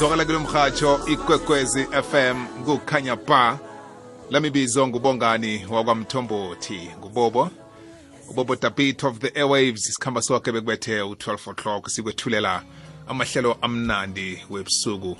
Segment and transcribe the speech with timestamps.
[0.00, 3.58] zwakala kulo mhatsho ikwekwezi fm kukhanya ba.
[4.30, 7.50] Lamibizo ngubongani wakwamthombothi ngubobo.
[8.30, 12.62] Ubobo dabit of the airwaves isikhamba sonke bekubethe u-12 o'clock sikwethulela
[13.08, 15.16] amahlelo amnandi webusuku.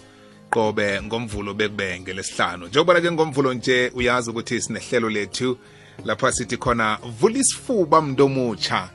[0.51, 5.59] Qobe ngomvulo bekube ngelesihlanu njengoba ke ngomvulo nje uyazi ukuthi sinehlelo lethu
[6.05, 8.89] lapha sithi khona vula isifuba mntu omutsha.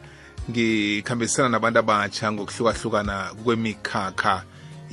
[0.49, 4.43] Ngikhambisana nabantu abatsha ngokuhlukahlukana kwemikhakha.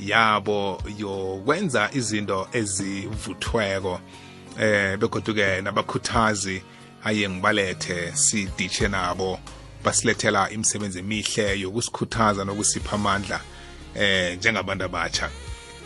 [0.09, 3.99] Yabo yokwenza izinto ezivuthweko.
[4.59, 6.61] Eh begoduke nabakhuthazi
[7.03, 9.39] aye ngibalethe siditshe nabo.
[9.83, 13.39] Basilethela imisebenzi emihle yokusikhuthaza nokusipha amandla
[13.95, 15.29] eh njengabantu abatsha.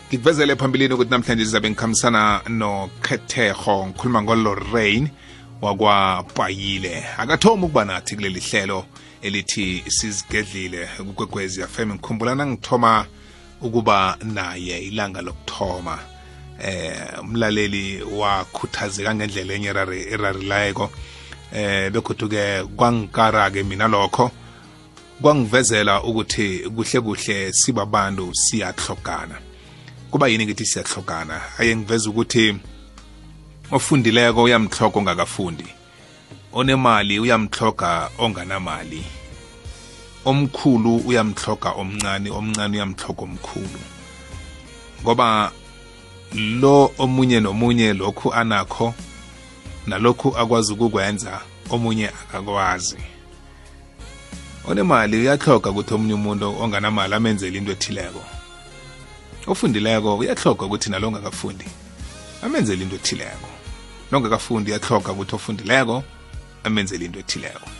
[0.08, 5.10] Ngikuvezele phambilini ukuthi namhlanje sizabe ngikhambisana nokhetheho ngikhuluma ngolorraine
[5.60, 7.04] wakwapayile.
[7.18, 8.84] Akathomi ukuba nathi kuleli hlelo
[9.22, 13.06] elithi sizigedlile kukwekwezi fm ngikhumbulana nangithoma
[13.60, 15.98] ukuba naye ilanga lokuthoma.
[16.62, 19.68] Eh umlaleli wakhuthazeka ngendlela enye
[20.12, 20.90] erarileko
[21.52, 24.30] eh begoduke kwangikara-ke mina lokho.
[25.22, 29.38] Kwangivezela ukuthi kuhle kuhle sibabantu siyahlogana.
[30.10, 31.40] Kuba yini ngithi siyahlogana?
[31.58, 32.56] Aye ngiveza ukuthi
[33.70, 35.66] ofundileko uyamhloga ongakafundi.
[36.52, 39.17] Onemali uyamhloga onganamali.
[40.28, 43.80] Omkhulu uyamhloga omncane omncane uyamhloga omkhulu.
[45.02, 45.52] Ngoba
[46.60, 48.94] lo omunye nomunye lokhu anakho
[49.86, 51.40] nalokhu akwazi ukukwenza
[51.70, 52.98] omunye akakwazi.
[54.68, 58.22] Onemali uyahloga ukuthi omunye umuntu onganamali amenzele into ethileko.
[59.46, 61.64] Ofundileko uyahloga ukuthi nalo ongakafundi
[62.42, 63.48] amenzele into ethileko.
[64.10, 66.04] Nongakafundi uyahloga ukuthi ofundileko
[66.64, 67.77] amenzele into ethileko.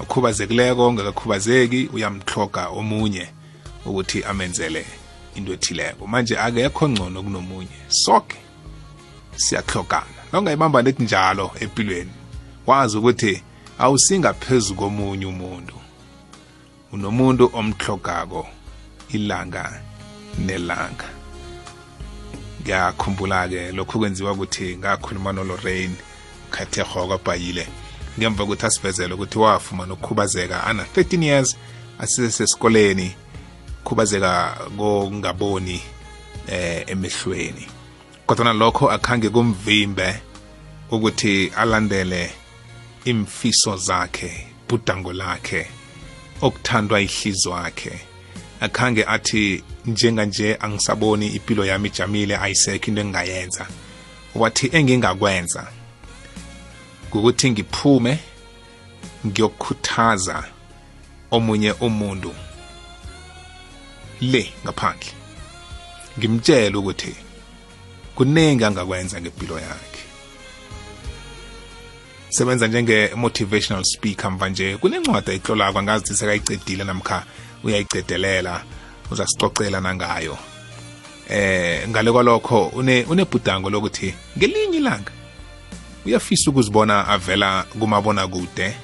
[0.00, 3.26] Okhubazekileko ongakakhubazeki uyamhloga omunye
[3.86, 4.84] ukuthi amenzele
[5.34, 6.06] into ethileko.
[6.06, 8.38] Manje akekho ngcono kunomunye sonke
[9.36, 12.12] siyahlogana nongayibamba nethi njalo empilweni
[12.66, 13.42] wazi ukuthi
[13.78, 15.74] awusingaphezulu komunye umuntu.
[16.92, 18.48] Unomuntu omhlogako
[19.08, 19.82] ilanga
[20.38, 21.08] nelanga.
[22.62, 25.92] Ngiyakhumbula-ke lokhu kwenziwa ukuthi ngakhuluma nolorain
[26.50, 27.66] khathego kwabhayile
[28.18, 31.56] ngemva kokuthi asivezele ukuthi wafumana ukukhubazeka ana 13 years
[31.98, 33.14] asisesikoleni
[33.84, 35.80] khubazeka kongaboni
[36.48, 37.66] eh emehlweni.
[38.26, 40.20] Kodwa lokho akhange kumvimbe
[40.90, 42.30] ukuthi alandele
[43.04, 45.66] imfiso zakhe budango lakhe
[46.42, 48.00] okuthandwa ihliziyo yakhe.
[48.60, 53.66] Akhange athi njenganje angisaboni impilo yami ijamile ayisekho into engingayenza.
[54.34, 55.79] Wathi engingakwenza.
[57.18, 58.18] Ukuthi ngiphume
[59.26, 60.44] ngiyokukhuthaza
[61.30, 62.34] omunye umuntu
[64.20, 65.12] le ngaphandle.
[66.18, 67.14] Ngimtshele ukuthi
[68.14, 70.04] kuningi angakwenza ngempilo yakhe.
[72.28, 77.24] Sebenza njenge-motivational speaker mva nje kunencwadi ayihlolako angazi ukuthi sekayicedile namkha
[77.64, 78.62] uyayicedelela
[79.10, 80.38] uzasicocela nangayo.
[81.28, 85.19] Eh ngale kwalokho une unebhudango lokuthi ngelinye ilanga
[86.06, 88.76] uyafisa ukuzibona avela kumabona kude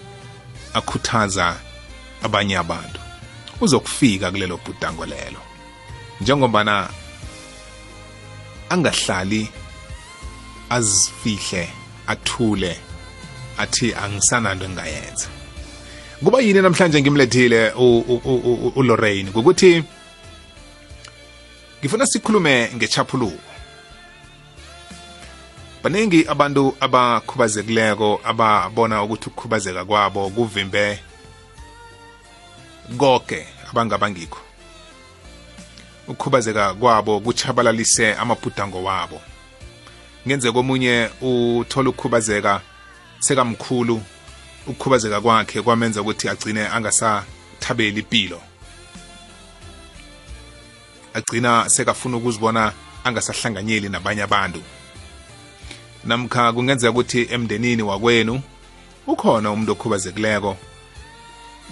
[0.74, 1.56] akhuthaza
[2.22, 3.00] abanye abantu.
[3.60, 5.40] Uzokufika kulelo bhudango lelo.
[6.20, 6.90] Njengobana
[8.68, 9.48] angahlali
[10.70, 11.68] azifihle
[12.06, 12.76] athule
[13.58, 15.28] athi angisananto engingayenza.
[16.24, 17.72] Kuba yini namhlanje ngimlethile
[18.76, 19.84] uLorraine ukuthi
[21.80, 23.55] ngifuna sikhulume ngechaphuluko
[25.86, 30.98] baningi abantu abakhubazekileko ababona ukuthi ukukhubazeka kwabo kuvimbe
[32.98, 34.40] konke abangabangikho.
[36.08, 39.20] Ukukhubazeka kwabo kuchabalalise amabhudango wabo.
[40.26, 42.60] Ngenze komunye uthola ukukhubazeka
[43.20, 44.02] sekamkhulu
[44.66, 48.40] ukukhubazeka kwakhe kwamenza ukuthi agcine angasathabeli impilo
[51.14, 52.72] agcina sekafuna ukuzibona
[53.04, 54.62] angasahlanganyeli nabanye abantu.
[56.06, 58.42] Namkha kungenzeka ukuthi emndenini wakwenu
[59.06, 60.56] ukhona umuntu okhubazekileko.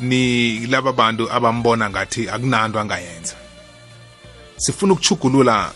[0.01, 3.37] Ni laba bantu abambona ngathi akunanto angayenza.
[4.57, 5.73] Sifuna ukuchugulula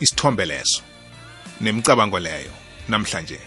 [0.00, 0.82] isithombe leso
[1.60, 2.52] nemicabango leyo
[2.88, 3.38] namhlanje.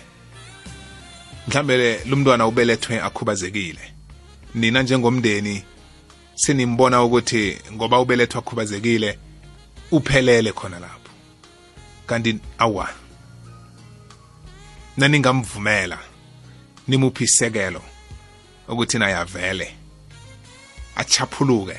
[1.47, 3.93] Mhlambe lo mntwana ubelethwe akhubazekile.
[4.55, 5.63] Nina njengomndeni
[6.35, 9.19] senimbona ukuthi ngoba ubelethwa akhubazekile
[9.91, 11.11] uphelele khona lapho.
[12.07, 13.04] Kanti awa.
[14.97, 15.99] Naningamvumela
[16.87, 17.81] nimuphi isekelo
[18.67, 19.75] ukuthi naye avele?
[20.95, 21.77] Achaphuluke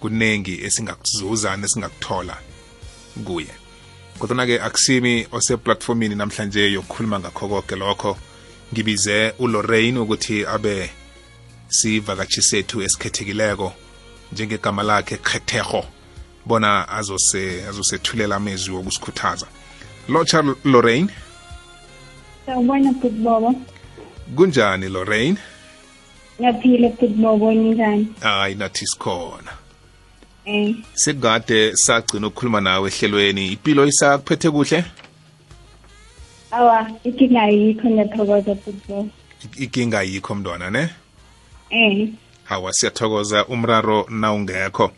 [0.00, 2.36] kuningi esingakuzuza nesingakuthola
[3.24, 3.54] kuye.
[4.18, 8.16] Kodwa-ke akusimi oseplatformini namhlanje yokukhuluma ngakho konke lokho.
[8.72, 10.90] Ngibize ulorraine ukuthi abe
[11.68, 13.72] sivakatshi sethu esikhethekileko
[14.32, 15.84] njengegama lakhe khethego
[16.46, 19.46] bona azose azosethulela amezwi wokusikhuthaza.
[20.08, 21.10] Lotsha lorraine.
[22.46, 23.54] Sawubona bhuti bobo.
[24.36, 25.38] Kunjani lorraine?
[26.40, 29.52] Ngiyaphila bhuti bobo ninjani hayi nathi sikhona.
[30.44, 30.74] Eh.
[30.94, 33.52] Sekade sagcina ukukhuluma nawe ehlelweni.
[33.52, 34.84] Impilo isakuphethe kuhle?
[36.50, 39.08] Awa ikinga ayikho ngiyathokoza bhuti bobo.
[39.58, 40.88] Ikinga ayikho mntwana ne?
[41.70, 42.08] Eh.
[42.44, 44.90] Hawa siyathokoza umraro nawungekho.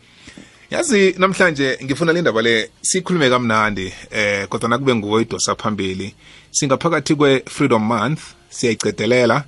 [0.71, 6.15] Yazi namhlanje ngifuna le ndaba le sikhulume kamnandi eh kodwa nakube nguwe idosa phambili
[6.51, 8.19] singaphakathi kwe-freedom month
[8.49, 9.43] siyayicedelela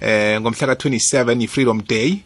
[0.00, 2.18] eh ngomhla ka-27 i-freedom day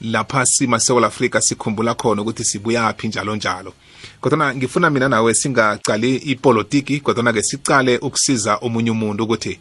[0.00, 3.74] lapha simasewula afrika sikhumbula khona ukuthi sibuyaphi njalo njalo.
[4.20, 9.58] Kodwa ngifuna mina nawe singacali ipolitiki kodwa-ke sicale ukusiza omunye umuntu ukuthi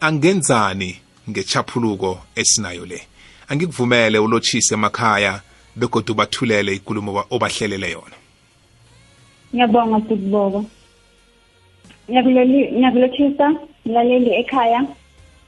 [0.00, 0.98] angenzani
[1.30, 3.02] ngechaphuluko esinayo le?
[3.48, 5.40] Angikuvumele ulotshise emakhaya
[5.76, 8.16] begodwa ubathulele ikulumo obahlelele yona.
[9.54, 10.64] Ngiyabonga futhi bobo
[12.10, 13.46] ngiyakulotshisa
[13.86, 14.86] mlaleli ekhaya.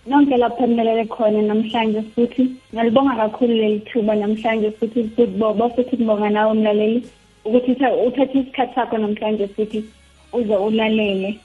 [0.07, 2.43] Nonke lapho nimelele khona namhlanje futhi
[2.73, 7.03] ngiyalibonga kakhulu leli thuba namhlanje futhi futhi bobo futhi ngibonga nawe mlaleli
[7.45, 7.73] ukuthi
[8.07, 9.85] uthathe isikhathi sakho namhlanje futhi
[10.33, 11.39] uze ulalele.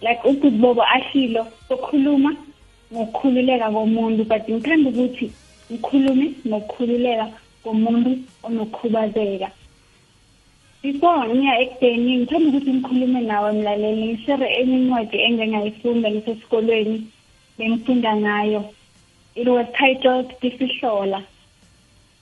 [0.00, 2.36] Like ufuthi bobo ashilo sokhuluma
[2.92, 5.32] ngokukhululeka komuntu but ngithanda ukuthi
[5.70, 7.26] ngikhulume ngokukhululeka
[7.62, 8.10] komuntu
[8.46, 9.48] onokukhubazeka.
[10.82, 14.02] Before ngiya ekudeni ngithanda ukuthi ngikhulume nawe mlaleli.
[14.06, 16.98] Ngishere enye incwadi engengayifunda ngisesikolweni
[17.56, 18.60] bengifunda ngayo.
[19.34, 21.22] It was titled Tisihlola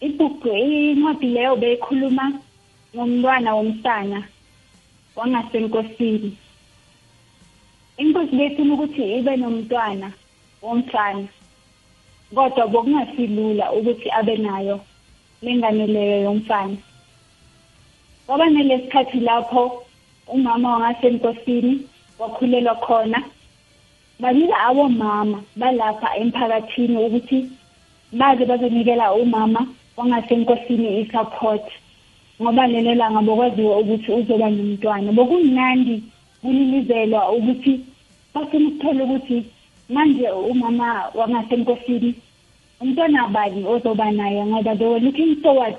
[0.00, 2.24] ibhuku incwadi leyo beyikhuluma
[2.94, 4.18] ngomntwana womsana
[5.16, 6.30] wangasenkosini
[8.00, 10.08] inkosi befuna ukuthi ibe nomntwana
[10.62, 11.28] womfana
[12.34, 14.80] kodwa bokungasilula ukuthi abe nayo.
[15.42, 16.76] Lengane leyo yomfana.
[18.26, 19.84] Kwaba nelesikhathi lapho
[20.28, 21.82] umama wangasenkosini
[22.18, 23.22] wakhulelwa khona.
[24.20, 27.50] Banika abomama balapha emphakathini ukuthi
[28.12, 29.66] baze bazonikela umama
[29.96, 31.66] wangasenkosini i-support
[32.42, 35.12] ngoba lelo langa bokwaziwa ukuthi uzoba nomntwana.
[35.12, 36.02] Bokumnandi
[36.42, 37.80] kulilizelwa ukuthi
[38.34, 39.44] bafuna ukuthola ukuthi
[39.88, 42.14] manje umama wangasenkosini
[42.80, 45.76] umntwana bani ozoba naye ngoba they were looking forward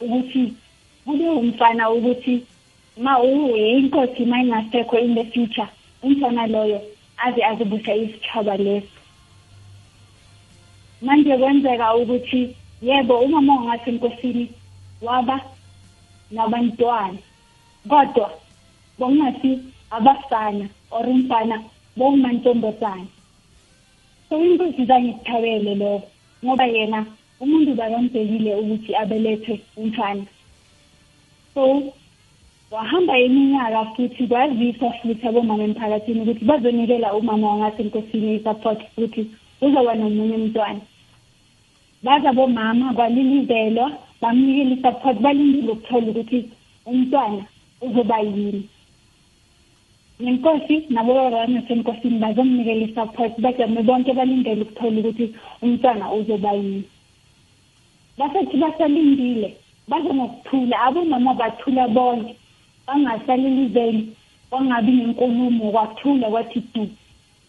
[0.00, 0.52] ukuthi
[1.04, 2.44] kube umfana ukuthi
[2.96, 5.68] ma inkosi ma ingasekho in the future
[6.02, 6.80] umfana loyo
[7.16, 8.98] aze azibusa isitshaba leso.
[11.02, 14.50] Manje kwenzeka ukuthi yebo umama wangasenkosini
[15.02, 15.40] waba
[16.30, 17.18] nabantwana
[17.88, 18.30] kodwa
[18.98, 19.58] bongasi
[19.90, 21.62] abafana or umfana
[21.96, 23.06] bokumantombazana
[24.28, 26.11] so inkosi zangikuthabele lokho.
[26.44, 27.06] Ngoba yena
[27.40, 30.24] umuntu bakamdekile ukuthi abelethe umfana.
[31.54, 31.92] So
[32.70, 39.22] wahamba iminyaka futhi kwaziswa futhi abomama emphakathini ukuthi bazonikela umama wangasenkosini i-support futhi
[39.60, 40.80] uzoba nomunye umntwana.
[42.02, 46.38] Baza bomama kwalilizelwa bamnikela i-support balindile ukuthola ukuthi
[46.86, 47.44] umntwana
[47.80, 48.68] uzoba yini.
[50.22, 56.84] Nenkosi nabo babangasenkosini bazomnikela i-support bajame bonke balindele ukuthola ukuthi umntwana uzoba yini.
[58.18, 59.56] Basethi basalindile
[59.88, 62.36] baze ngokuthula abomama bathula bonke
[62.86, 64.02] bangasalilizeli
[64.50, 66.88] kwangabi nenkulumo kwathula kwathi du.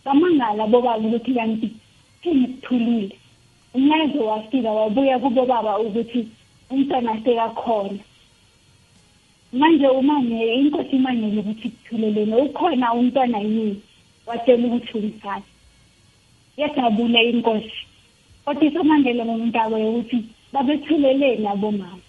[0.05, 1.69] Bamangala bobaba ukuthi kanti
[2.21, 3.15] thini kuthulile.
[3.73, 6.27] Umlayezo wafika wabuya kubobaba ukuthi
[6.71, 7.99] umntwana sekakhona.
[9.53, 13.81] Manje umangele inkosi imangele ukuthi kuthuleleni ukhona umntwana yini
[14.27, 15.43] watshela ukuthi umfana
[16.57, 17.79] yajabula inkosi.
[18.45, 20.17] Kodwa isamangele ngomntaba yokuthi
[20.53, 22.03] babethuleleni abomama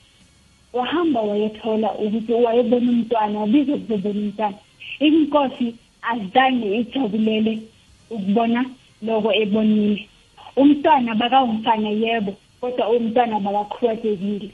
[0.73, 4.59] wahamba wayethola ukuthi wayebona umntwana wabiza ukuzobona umntwana.
[5.07, 5.67] Inkosi
[6.03, 7.53] azange ijabulele
[8.11, 8.61] ukubona
[9.03, 10.09] loko ebonile.
[10.57, 14.49] Umntwana bakawumfana yebo kodwa umntwana bakakhubazekile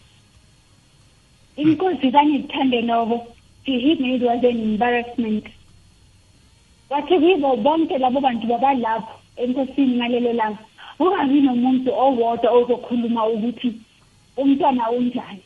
[1.57, 3.27] inkosi kangikuthande noko
[3.65, 5.45] to him it was an embarrassment.
[6.91, 10.59] Wathi kibo bonke labo bantu babalapho enkosini ngalelo langa.
[10.99, 13.75] Kungabi nomuntu owodwa ozokhuluma ukuthi
[14.37, 15.43] umntwana unjani.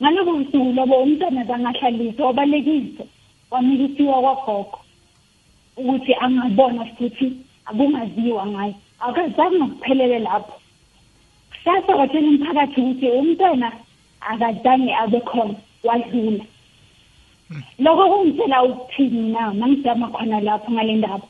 [0.00, 3.06] Ngalobo busuku lobo umntwana bangahlaliswa wabalekiswa
[3.50, 4.78] wamikisiwa kwagogo
[5.76, 7.32] ukuthi angabona futhi
[7.64, 10.60] akungaziwa ngayo akazange ngokuphelele lapho.
[11.50, 13.72] Kusasa watshela umphakathi ukuthi umntwana
[14.30, 15.54] akazange abe khona
[15.86, 16.44] wadlula
[17.78, 19.54] lokho kungitshela ukuthini na?
[19.54, 21.26] Mangizama khona lapho ngale ndaba.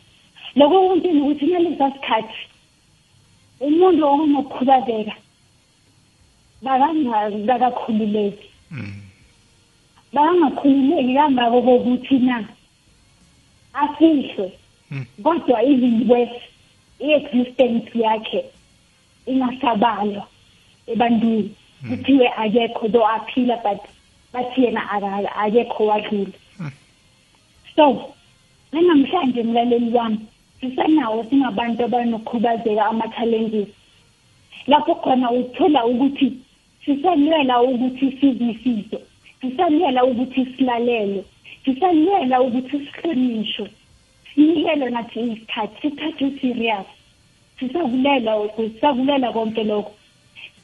[0.57, 2.41] Lokho kungitshela ukuthi ngalesa sikhathi
[3.61, 5.15] umuntu onokukhubazeka
[6.63, 8.49] bakangakakhululeki.
[10.15, 12.37] Bangakhululeki kangako kokuthi na
[13.75, 14.49] afihlwe
[15.23, 15.61] kodwa
[16.09, 16.43] worse
[17.01, 18.45] i-existence yakhe
[19.27, 20.25] ingasabalwa
[20.87, 21.55] ebantwini.
[21.89, 23.81] Kuthiwe akekho though aphila but
[24.33, 24.83] bathi yena
[25.37, 26.33] akekho wadlula
[27.77, 28.15] so
[28.73, 30.19] nanamhlanje mlaleli wami
[30.61, 33.69] sisenawo singabantu abanokukhubazeka ama-challenges.
[34.67, 36.33] Lapho khona uthola ukuthi
[36.85, 38.99] sisalwela ukuthi sizwisise
[39.41, 41.25] sisalwela ukuthi silalelwe
[41.65, 43.71] sisalwela ukuthi sihlonishwe.
[44.35, 46.87] Sinikele nathi isikhathi sithathe serious
[47.59, 49.93] sisakulela sisakulela konke lokho.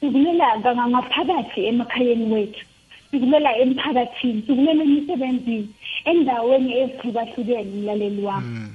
[0.03, 2.65] Sikulela ngaphakathi emakhayeni wethu.
[3.11, 4.41] Sikulela emphakathini.
[4.47, 5.69] Sikulela emisebenzini
[6.05, 8.47] endaweni ezihlukahlukene mlaleli wami.
[8.47, 8.71] Mm.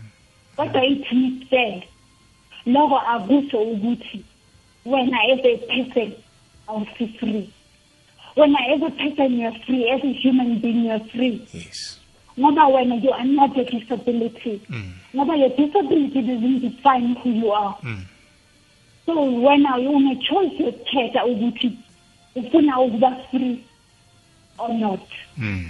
[0.57, 1.83] kodwa ithini kuphela
[2.67, 4.25] lokho akusho ukuthi
[4.87, 6.13] wena as a person
[6.69, 7.49] awusi-free
[8.37, 9.91] wena as a person you're free.
[9.91, 11.47] As a human being you're free.
[11.53, 12.01] Yes.
[12.39, 14.63] Ngoba wena you are not a disability.
[14.69, 14.93] Mm.
[15.15, 17.77] ngoba your disability doesn't define who you are.
[17.83, 18.05] Mm.
[19.09, 21.73] So wena une-choice yokukhetha ukuthi
[22.37, 23.65] ufuna ukuba free
[24.59, 25.01] or not.
[25.37, 25.65] Mm.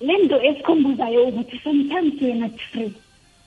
[0.00, 2.92] le nto esikhumbuzayo ukuthi sometimes we're not free.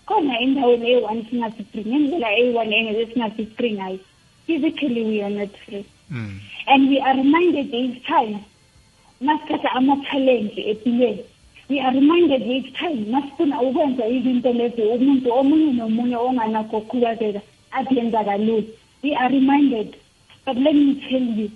[0.05, 3.99] Khona endaweni eyi-one singasi-free ngendlela eyi-one esingasi-free ngayo
[4.45, 5.85] physically we are not free.
[6.11, 6.39] Mm.
[6.67, 8.39] and we are reminded each time
[9.21, 11.23] masithatha ama-challenge empilweni
[11.69, 18.23] we are reminded each time masifuna ukwenza izinto lezi umuntu omunye nomunye onganakho ukukhubazeka abenza
[18.23, 18.67] kalula.
[19.03, 19.95] We are reminded
[20.45, 21.51] but let me tell you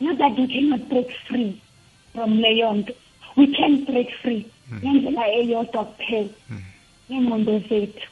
[0.00, 1.60] not that we cannot break free
[2.14, 2.94] from leyo nto
[3.36, 4.46] we can break free.
[4.72, 6.28] Ngendlela eyodwa kuphela.
[7.10, 8.08] Ngengqondo zethu.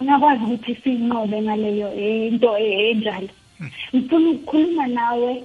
[0.00, 3.28] Ungakwazi ukuthi siyinqobe ngaleyo into enjalo.
[3.94, 5.44] Ngifuna ukukhuluma nawe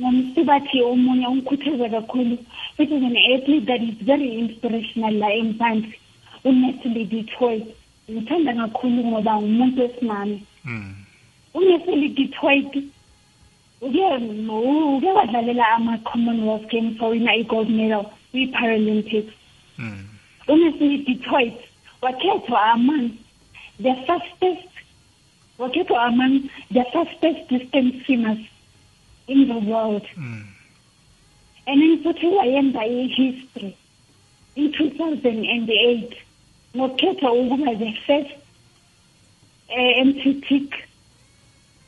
[0.00, 2.38] ngomsibathi omunye ungikhuthaza kakhulu
[2.76, 5.98] which is an athlete that is very inspirational la emphansi
[6.44, 7.66] uNatalie Detroit.
[8.10, 10.42] Ngithanda kakhulu ngoba umuntu wesimame.
[11.54, 12.72] uNatalie Detroit
[13.80, 14.02] uke
[14.96, 19.32] uke wadlalela ama-commonwealth games wawina i-gold medal kwi-paralympics
[20.48, 21.58] uNatalie Detroit
[22.02, 23.10] wakhethwa among
[23.82, 24.68] the fastest
[25.58, 28.38] wakhethwa among the fastest distance swimmers
[29.28, 30.06] in the world.
[30.16, 30.44] Mm.
[31.68, 33.76] and then futhi wayenza i-history
[34.56, 36.16] in 2008
[36.78, 38.30] ngokukhethwa ukuba the first
[39.68, 40.48] eh, MTT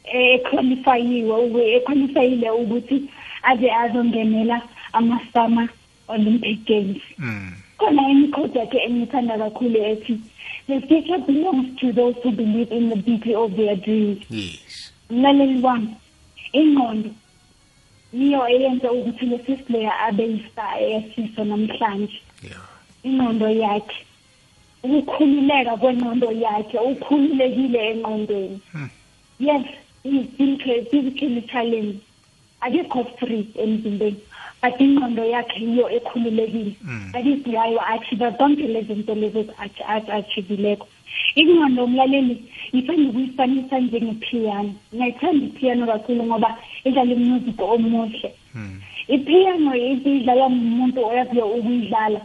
[0.05, 2.97] equalifayiwe equalifyile ukuthi
[3.43, 5.69] aze azongenela ama-summer
[6.09, 7.03] olympic games.
[7.19, 7.53] Mm.
[7.79, 10.21] khona imikhodi yakhe engithanda kakhulu ethi
[10.67, 14.27] the future belongs to those who believe in the beauty of their dreams.
[15.11, 15.95] Mlaleli wami
[16.53, 17.11] ingqondo
[18.13, 22.21] niyo eyenza ukuthi lesi player abe yistar esiso namhlanje.
[23.05, 24.05] Ingqondo yakhe
[24.83, 28.89] ukukhululeka kwengqondo yakhe ukhululekile engqondweni Hmm.
[29.39, 29.65] yes
[30.03, 32.01] he is physically physically challenged
[32.61, 34.17] akekho free emzimbeni
[34.63, 37.13] but ingqondo yakhe yiyo ekhululekile Mm.
[37.13, 39.45] that is yayo achieve zonke lezi zinto lezi
[40.09, 40.87] achivileko
[41.35, 42.37] ingqondo umlaleli
[42.75, 48.81] ngithanda ukuyifanisa njengepiano ngiyayithanda ipiano kakhulu ngoba idlala umusic omuhle mm.
[49.09, 52.21] ipiano idlalwa ngumuntu oyaziyo ukuyidlala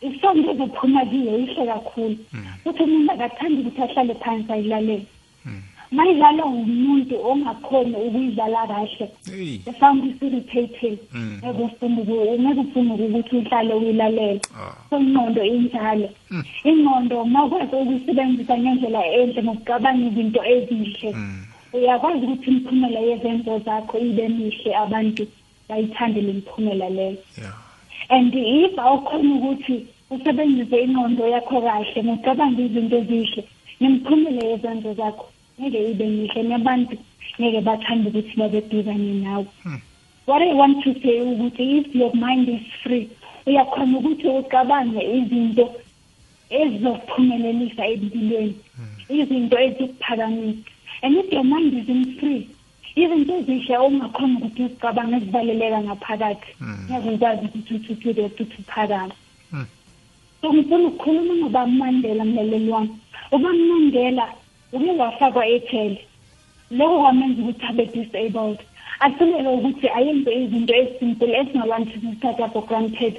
[0.00, 2.16] isonto ezophuma kiyo ihle kakhulu.
[2.64, 5.06] Futhi umuntu akathandi ukuthi ahlale phansi ayilalele.
[5.46, 5.62] Mm.
[5.90, 9.58] mayidlalwa ngumuntu ongakhoni ukuyidlala kahle hey.
[9.64, 11.40] the sound is irritating Mm.
[11.44, 14.74] ngeke ufune uku- ngeke ufune ukuthi uhlale uyilalela ah.
[14.90, 16.08] So ingqondo injalo.
[16.30, 16.42] Mm.
[16.64, 21.44] ingqondo mawukwazi ukuyisebenzisa ngendlela enhle ngokucabanga izinto ezihle mm.
[21.72, 25.26] uyakwazi ukuthi imiphumela yezenzo zakho ibe mihle abantu
[25.68, 27.16] bayithande le miphumela leyo.
[27.38, 27.54] Yeah.
[28.10, 33.42] And if awukhona ukuthi usebenzise ingqondo yakho kahle ngokucabanga izinto ezihle
[33.80, 35.26] nemiphumela yezenzo zakho
[35.60, 36.96] ngeke ibe mihle nabantu
[37.38, 39.46] ngeke bathande ukuthi babe duzane nawe.
[39.62, 39.80] Hmm.
[40.26, 43.08] what i want to say ukuthi if your mind is free
[43.46, 45.66] uyakhona ukuthi ucabange izinto
[46.50, 48.56] ezizokuphumelelisa empilweni
[49.08, 50.70] izinto ezikuphakamisa.
[51.02, 52.48] And if your mind isn't free
[53.04, 56.50] izinto ezihle ongakhona ukuthi uzicabange ezibaleleka ngaphakathi.
[56.60, 56.86] Mm.
[56.88, 59.14] ngeke ukwazi ukuthi uthuthuke ukuthi uphakame
[59.52, 59.66] Mm.
[60.40, 62.94] so ngifuna ukukhuluma ngobamandela mlaleli wami.
[63.32, 64.26] Ubamandela
[64.72, 66.00] uke wafakwa ejele
[66.70, 68.58] lokho kwamenza ukuthi abe disabled.
[69.00, 73.14] Ahluleke ukuthi ayenze izinto esimple esingabantu sizithatha for granted.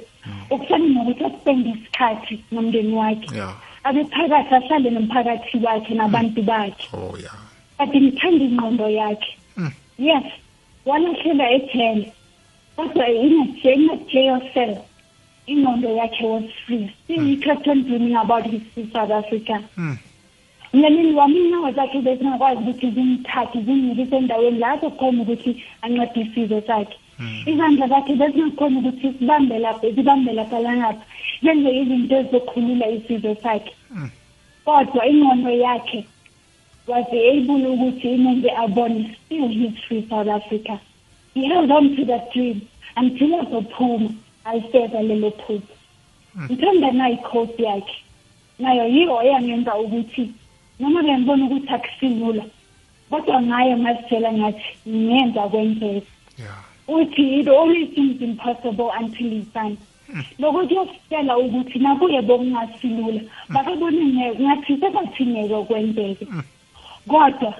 [0.50, 3.28] Okufana nokuthi aspende isikhathi nomndeni wakhe.
[3.36, 6.88] Yeah abe phakathi ahlale nomphakathi wakhe nabantu bakhe.
[6.92, 7.38] Oh yeah
[7.78, 9.32] kanti ngithanda ingqondo yakhe.
[9.32, 9.39] Mm.
[10.00, 10.24] Yes
[10.86, 12.12] walahlela ejele
[12.76, 14.76] kodwa in a in a jail cell
[15.46, 19.96] ingqondo yakhe was free still he kept on dreaming about his south africa Mm.
[20.72, 26.96] mlaleli wami inyawo zakhe bezingakwazi ukuthi zimthathe zimnikise endaweni lapho khona ukuthi ancede isizwe sakhe
[27.46, 31.04] izandla zakhe bezingakhona ukuthi sibambe lapho zibambe lapha langapha
[31.42, 34.10] zenze izinto ezizokhulula isizwe sakhe Mm.
[34.64, 36.04] kodwa ingqondo yakhe
[36.86, 40.80] was able ukuthi imenze abone still his free south africa.
[41.34, 44.10] He held on to that dream until azophuma
[44.44, 45.74] alifeza lelo phupho
[46.38, 47.96] ngithanda nayo ikhodi yakhe
[48.58, 50.32] nayo yiyo eyangenza ukuthi
[50.80, 52.44] noma bengibona ukuthi akusilula
[53.10, 56.06] kodwa ngayo ngazitshela ngathi ngenza kwenzeka.
[56.38, 56.64] Yeah.
[56.88, 59.76] Uthi it only seems impossible until it's done.
[60.38, 66.26] Lokho kuyositshela ukuthi nakuye bokungasilula bakabone ngathi sebathi ngeke kwenzeke.
[67.10, 67.52] Kodwa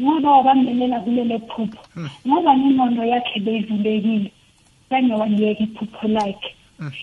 [0.00, 1.82] ngoba wabambelela kulele phupho
[2.26, 4.30] ngoba nengqondo yakhe beyivulekile
[4.90, 6.50] zange waliyeka iphupho lakhe.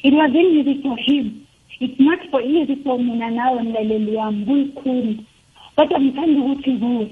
[0.04, 1.46] It wasn't easy for him.
[1.80, 5.16] It's not for easy for mina nawe mlaleli wami kuyikhulu.
[5.76, 7.08] Kodwa ngithanda ukuthi kuwe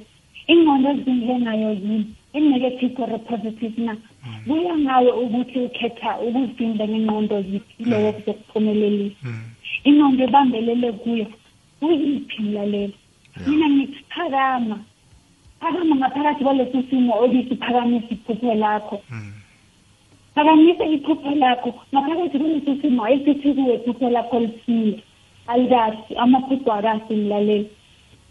[0.48, 2.06] ingqondo ezinhle ngayo yini?
[2.34, 3.96] I-negative or positive na?
[4.48, 9.30] Kuya ngawe ukuthi ukhetha ukuzivimba ngengqondo ziphi ileyo kuzokuphumelelisa
[9.84, 11.26] ingqondo ebambelele kuyo
[11.80, 12.94] kuyiphi mlaleli?
[13.48, 14.80] Mina ngithi phakama
[15.60, 19.02] phakama ngaphakathi kwalesi simo obisiphakamisa iphupho lakho.
[20.36, 21.74] Phakamisa iphupho lakho.
[21.94, 25.04] Ngaphakathi kwalesi simo esithi kuwe iphupho lakho lisile
[25.48, 27.70] alikasi amaphupho akasi mlaleli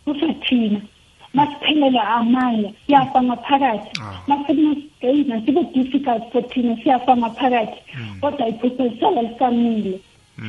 [0.04, 0.80] kusathina
[1.34, 3.90] masiphelelwa amandla siyafa ngaphakathi.
[4.00, 4.22] Ah.
[4.28, 7.80] masekunasigayina sibe difficult for thina siyafa ngaphakathi.
[8.20, 10.00] Kodwa iphupho lisala lisamile.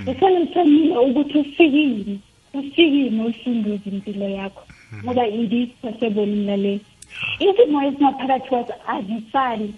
[0.06, 2.18] Lisala lisamile ukuthi ufikile.
[2.60, 4.64] Ufikile usunduze impilo yakho
[5.04, 6.82] ngoba it is possible mlaleli
[7.48, 9.70] izimo ezingaphakathi kwazo azifani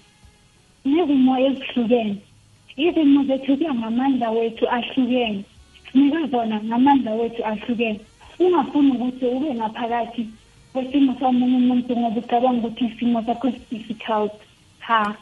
[0.88, 2.16] nezimo ezihlukene.
[2.86, 5.44] Izimo zethu kuya ngamandla wethu ahlukene
[5.92, 8.00] sinika zona ngamandla wethu ahlukene.
[8.40, 10.24] Ungafuni ukuthi ube ngaphakathi
[10.72, 14.34] kwesimo somunye umuntu ngoba ucabanga ukuthi isimo sakho si-difficult.
[14.88, 15.16] Ha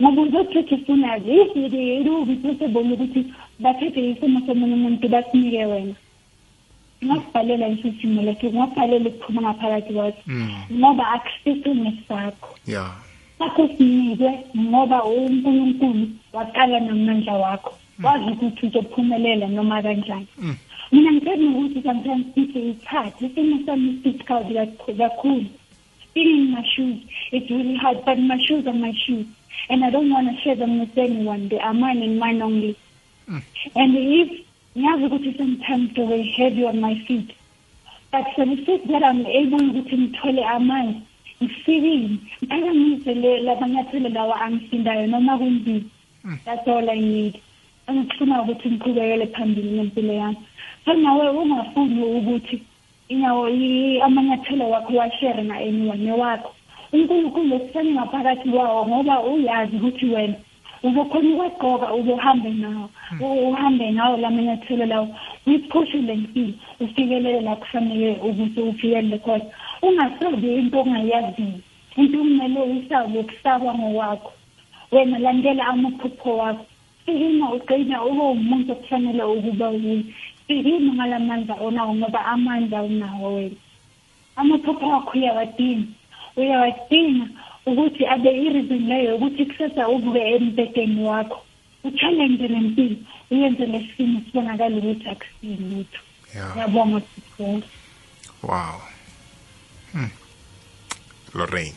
[0.00, 3.20] ngoba uzothetha ufunazi if it it will be possible ukuthi
[3.62, 5.94] bathethe isimo somunye umuntu basinike wena.
[7.02, 10.50] Ungakubhalela leso simo leso ungakubhalela ukuphuma ngaphakathi kwaso Mm.
[10.72, 12.50] ngoba akusiso nesakho.
[12.66, 12.92] Yeah.
[13.38, 17.72] Sakho sinikwe ngoba unkulunkulu waqala namandla wakho.
[18.02, 20.26] Wazi ukuthi uzophumelela noma kanjani.
[20.38, 20.56] Mm.
[20.92, 24.00] mina ukuthi sometimes sithi ithathe isimo sami
[24.98, 25.46] kakhulu.
[26.14, 26.98] Being in my shoes
[27.32, 29.26] it's really hard but my shoes are my shoes.
[29.68, 32.76] And i don't want to share them with anyone they are mine and mine only.
[33.28, 34.49] And if
[34.80, 37.30] ngiyazi ukuthi sometimes they were heavy on my feet.
[38.12, 41.00] But for the fact that i'm able ukuthi ngithole amanzi
[41.42, 42.08] ngifikile
[42.42, 45.80] ngiphakamise le- lamanyathelo lawa angisindayo noma kunzima
[46.44, 47.38] that's all i need.
[47.86, 50.36] Angifuna ukuthi ngiqhubekele phambili ngempilo yami.
[50.84, 52.62] So nawe ungafuni ukuthi
[53.08, 56.54] inyawo i- amanyathelo wakho washere na-anyone newakho.
[56.92, 60.34] Unkulunkulu usane ngaphakathi kwawo ngoba uyazi ukuthi wena
[60.82, 62.90] uzokhona ukwagqoka uzohambe nawo
[63.20, 65.08] u- uhambe ngawo la manyathelo lawo
[65.46, 69.44] uyiphushule ngempilo ufikelele la kufanele ukuthi ufikelele khona.
[69.82, 71.60] Ungasabi into ongayaziyo
[71.96, 74.32] into kumele uyisabe ukusaba ngokwakho
[74.92, 76.66] wena landela amaphupho wakho.
[77.06, 80.14] Sikima ugcina ube umuntu okufanele ukuba yini
[80.46, 83.56] sikima ngalamandla onawo ngoba amandla unawo wena.
[84.36, 85.86] Amaphupho wakho uyawadinga
[86.36, 87.26] uyawadinga
[87.72, 91.40] ukuthi abe i-reason leyo ukuthi kusasa uvuke embhedeni wakho.
[91.84, 92.96] Uchallenge lempilo
[93.30, 96.00] uyenze lesimo sibonakale ukuthi akusiyilutho
[96.34, 97.62] yeah ngiyabonga sithole
[98.42, 98.80] wow.
[99.92, 100.10] Hmm.
[101.34, 101.74] lorraine.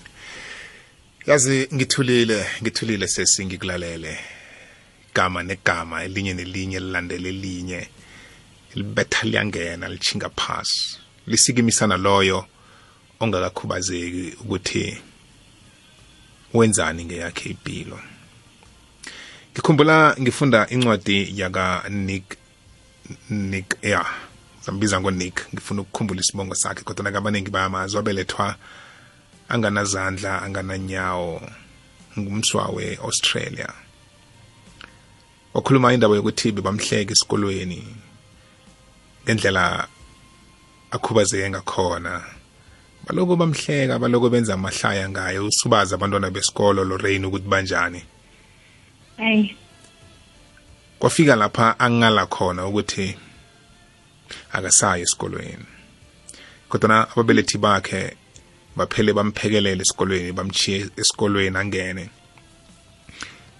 [1.28, 4.18] Yazi ngithulile ngithulile sesi ngikulalele.
[5.14, 7.88] Gama negama elinye nelinye lilandele elinye.
[8.76, 11.00] Libetha liyangena lichinga phasi.
[11.28, 12.46] Lisikimisana loyo
[13.20, 14.98] ongakakhubazeki ukuthi
[16.54, 18.00] wenzani ngeyakhe impilo
[19.52, 22.38] ngikhumbula ngifunda incwadi yaka Nick
[23.30, 24.08] Nick yeah
[24.66, 28.56] zambiza ngo-nick ngifuna ukukhumbula isibongo sakhe kodwa nakabaningi bayamazi wabelethwa
[29.50, 31.42] anganazandla angananyawo
[32.20, 33.70] ngumswa we-australia
[35.54, 37.82] wakhuluma indaba yokuthi bebamhleka esikolweni
[39.24, 39.88] ngendlela
[40.92, 42.43] akhubazeke ngakhona.
[43.08, 48.04] Baloko bamhleka baloko benza amahlaya ngaye usubaza abantwana besikolo lorraine ukuthi banjani?
[49.18, 49.56] Hayi.
[51.00, 53.16] Kwafika lapha angala khona ukuthi
[54.52, 55.66] akasayi esikolweni.
[56.70, 58.16] Kodwa ababelethi bakhe
[58.76, 62.10] baphele bamphekelele esikolweni bamchiye esikolweni angene.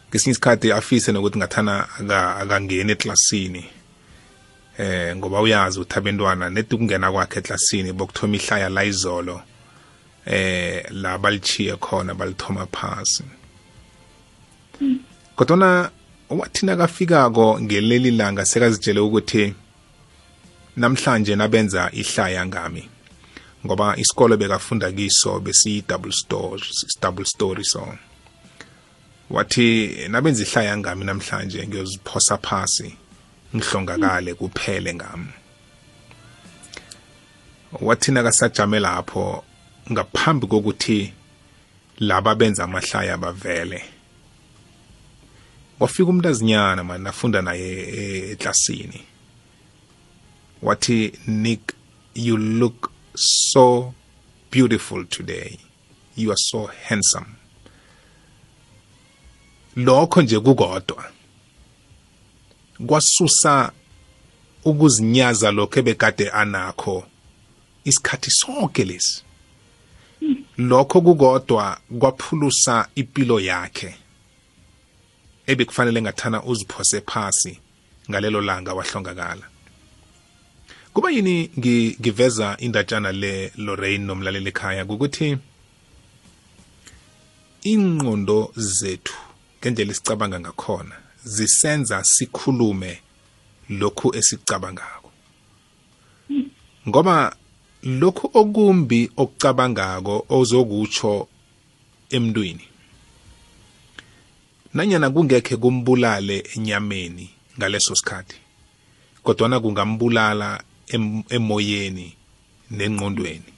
[0.10, 1.88] Ngesinye isikhathi afise nokuthi ngathana
[2.42, 3.64] akangeni eklasini.
[4.78, 9.42] Eh ngoba uyazi ukuthi abantwana neti ukungena kwakhe eklasini bokuthoma ihlaya la izolo
[10.26, 13.24] eh la balichiye khona balithoma phasi.
[15.36, 15.92] Kodwa
[16.30, 19.54] wathina kafikako ngeleli langa sekazitshele ukuthi
[20.78, 22.90] namhlanje nabenza ihlaya ngami
[23.66, 26.64] ngoba isikolo bekafunda kiso besiyi-double story
[27.02, 27.88] double story so.
[29.30, 32.98] Wathi nabenza ihlaya ngami namhlanje ngiyoziphosa phasi.
[33.56, 35.34] Ngihlongakale kuphele ngami.
[37.82, 39.44] Wathina kasajame lapho
[39.92, 41.14] ngaphambi kokuthi
[42.00, 43.84] laba benza amahlaya bavele.
[45.80, 49.02] Wafika umntazinyana mani nafunda naye eklasini.
[50.62, 51.74] Wathi nick
[52.16, 53.94] you look so
[54.52, 55.60] beautiful today.
[56.16, 57.26] You are so handsome.
[59.76, 61.12] Lokho nje kukodwa.
[62.88, 63.72] Kwasusa
[64.66, 67.06] ukuzinyaza lokho ebekade anakho.
[67.84, 69.24] Isikhathi sonke lesi.
[70.58, 73.96] Lokho kukodwa kwaphulusa impilo yakhe.
[75.48, 77.60] Ebekufanele ngathana uziphose phasi
[78.10, 79.46] ngalelo langa wahlongakala.
[80.94, 85.38] Kuba yini ngiveza indatshana le Lorraine nomlaleli ekhaya ukuthi
[87.64, 89.16] ingqondo zethu
[89.60, 93.02] ngendlela esicabanga ngakhona zisenza sikhulume
[93.70, 95.12] lokhu esicabangako
[96.88, 97.36] ngoba
[97.84, 101.28] lokhu okumbi okucabangako ozokutsho
[102.10, 102.68] emntwini
[104.74, 108.38] nanyana kungekhe kumbulale enyameni ngaleso sikhathi
[109.24, 110.64] kodwana kungambulala
[111.30, 112.08] emoyeni
[112.72, 113.54] nengqondweni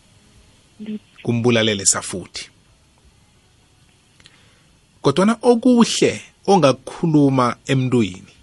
[1.24, 2.50] kumbulalele safuthi.
[5.02, 8.34] Kodwana okuhle ongakukhuluma emntwini.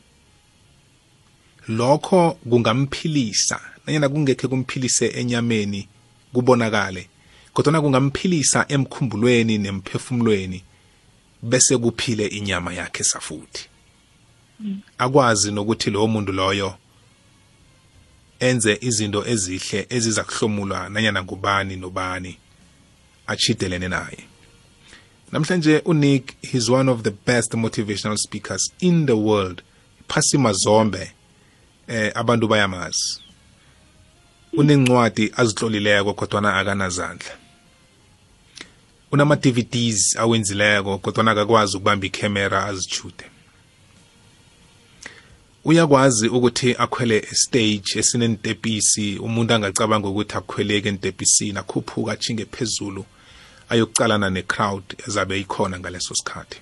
[1.68, 5.88] Lokho kungamphilisa nanyana kungekhe kumphilise enyameni
[6.32, 7.08] kubonakale
[7.52, 10.62] kodwana kungamphilisa emkhumbulweni nemphefumulweni
[11.42, 13.68] bese kuphile inyama yakhe safuthi.
[14.98, 16.74] Akwazi nokuthi lowo muntu loyo
[18.40, 22.36] enze izinto ezihle eziza kuhlomulwa nanyana ngubani nobani
[23.26, 24.31] achidelene naye.
[25.32, 29.62] Namhlanje unick he's one of the best motivational speakers in the world.
[30.08, 31.12] Phasi mazombe
[31.88, 33.20] eh abantu bayamazi.
[34.52, 37.30] Unencwadi azihlolileko kodwana akanazandla.
[39.12, 43.24] Unama-dvds awenzileko kodwana akakwazi ukubamba ikhamera azichude
[45.64, 53.04] uyakwazi ukuthi akhwele stage esinentepisi umuntu angacabanga ukuthi akhweleke entepisini akhuphuka achinge phezulu.
[53.72, 56.58] Ayokucalana necrowd ezabe ikhona ngaleso sikhathi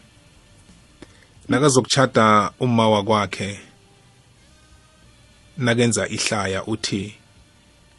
[1.49, 3.61] nakazokuchata uma wakwakhe
[5.65, 7.15] nakenza ihlaya uthi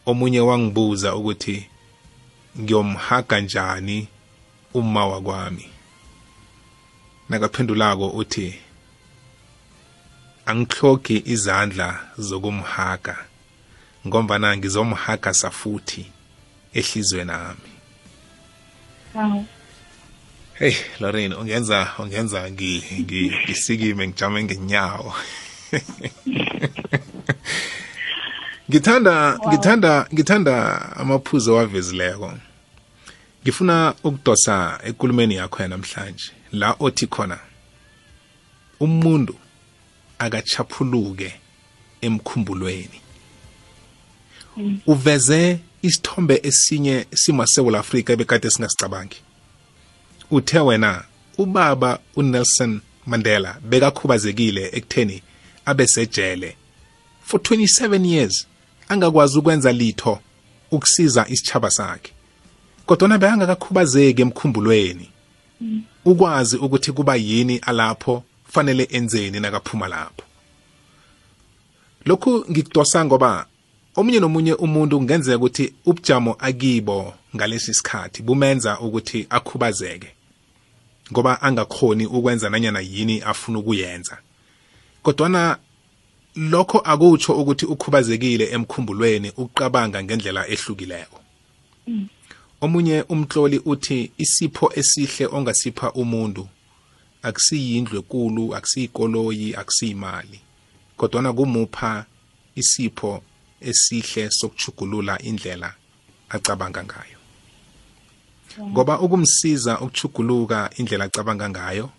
[0.06, 1.58] omunye wangibuza ukuthi
[2.60, 4.08] ngiyomhaga njani
[4.74, 5.68] uma wakwami
[7.30, 8.48] nakaphendulako uthi
[10.46, 13.16] angihlogi izandla zokumhaga
[14.08, 16.04] ngombana ngizomhaga safuthi
[16.80, 17.81] ehlizweni nami Hawu.
[20.54, 25.14] Hey Lorraine ungenza ungenza ngisikime ngijame ngenyawo.
[28.70, 32.34] Ngithanda ngithanda ngithanda amaphuzo wavezileko.
[33.44, 37.40] Ngifuna ukudosa ekulumeni yakho namhlanje la othi khona
[38.80, 39.36] umuntu
[40.20, 41.34] akachaphuluke
[42.02, 43.02] emkhumbulweni.
[44.88, 49.22] Uveze isithombe esinye simasewula afrika ebekade singasicabangi.
[50.32, 51.04] Uthe wena
[51.38, 55.22] ubaba unelson mandela bekakhubazekile ekutheni
[55.66, 56.56] abesejele
[57.24, 58.48] for 27 years
[58.90, 60.20] angakwazi ukwenza litho
[60.72, 62.12] ukusiza isitshaba sakhe.
[62.86, 65.10] Kodwana bekangakakhubazeki emkhumbulweni
[66.06, 70.24] ukwazi ukuthi kuba yini alapho fanele enzeni nakaphuma lapho.
[72.06, 73.46] Lokhu ngikudosa ngoba
[73.96, 80.10] omunye nomunye umuntu kungenzeka ukuthi ubujamo akibo ngalesi sikhathi bumenza ukuthi akhubazeke
[81.12, 84.18] ngoba angakhoni ukwenza nanyana yini afuna ukuyenza.
[85.04, 85.58] Kodwana
[86.36, 91.20] lokho akutsho ukuthi ukhubazekile emkhumbulweni uqabanga ngendlela ehlukileko.
[92.62, 96.48] Omunye umtloli uthi isipho esihle ongasipha umuntu
[97.24, 100.40] akusiyindlu ekulu akusiyikoloyi akusiyimali.
[100.98, 102.06] Kodwana kumupha
[102.56, 103.24] isipho
[103.62, 105.74] esihle sokuchugulula indlela
[106.30, 107.18] acabanga ngayo.
[108.60, 111.90] Ngoba ukumsiza ukuchuguluka indlela acabanga ngayo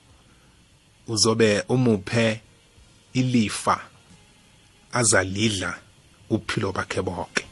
[1.09, 2.40] uzobe umuphe
[3.12, 3.81] ilifa
[4.92, 5.79] azalidla
[6.31, 7.44] uphilo bakhe bonke.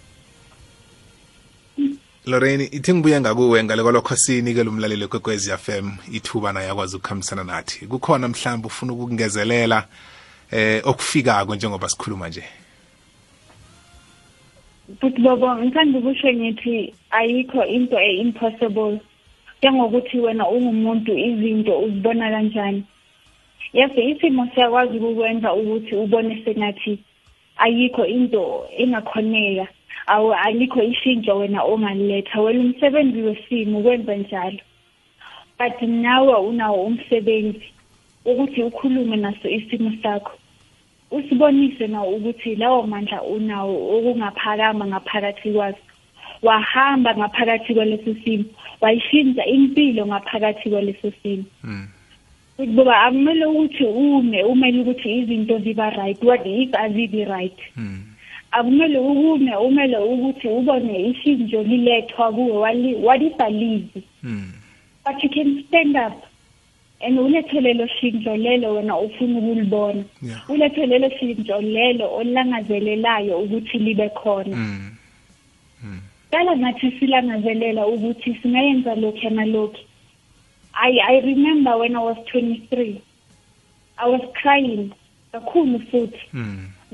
[2.27, 7.45] Lorraine ithi ngibuye ngakuwe ngale kwalokho sinike lo mlaleli kwekwezi FM ithuba naye akwazi ukukhambisana
[7.45, 7.87] nathi.
[7.87, 9.89] Kukhona mhlawumbe ufuna ukungezelela
[10.51, 12.45] eh okufikako njengoba sikhuluma nje?
[14.99, 18.99] But bobo ngithanda ukusho ngithi ayikho into e-impossible
[19.59, 22.83] njengokuthi wena ungumuntu izinto uzibona kanjani.
[23.73, 26.99] Yes isimo siyakwazi ukukwenza ukuthi ubone sengathi
[27.57, 29.67] ayikho into engakhoneka
[30.07, 34.59] awu alikho ishintsho wena ongaliletha wena umsebenzi wesimo ukwenza njalo.
[35.59, 37.67] But nawe unawo umsebenzi
[38.25, 40.40] ukuthi ukhulume naso isimo sakho.
[41.11, 45.79] Usibonise na ukuthi lawo mandla unawo okungaphakama ngaphakathi kwaso?
[46.43, 48.45] Wahamba ngaphakathi kwaleso simo
[48.81, 51.45] wayishintsha impilo ngaphakathi kwaleso simo.
[52.57, 57.59] Futhi boba akumele ukuthi ume umele ukuthi izinto ziba right what if azibi right?
[58.53, 62.53] Akumele ukume umele ukuthi ubone ishintsho lilethwa kuwe
[63.07, 64.03] walibhalizi
[65.05, 66.30] but you can stand up.
[67.01, 70.51] And ulethe lelo shintsho lelo wena ufuna ukulibona Yeah.
[70.51, 74.57] ulethe lelo shintsho lelo olangazelelayo ukuthi libe khona
[76.31, 79.81] Kala nathi silangazelela ukuthi singayenza lokhu nalokhu
[80.75, 83.03] I I remember when I was 23
[83.99, 84.93] I was crying
[85.33, 86.21] kakhulu futhi.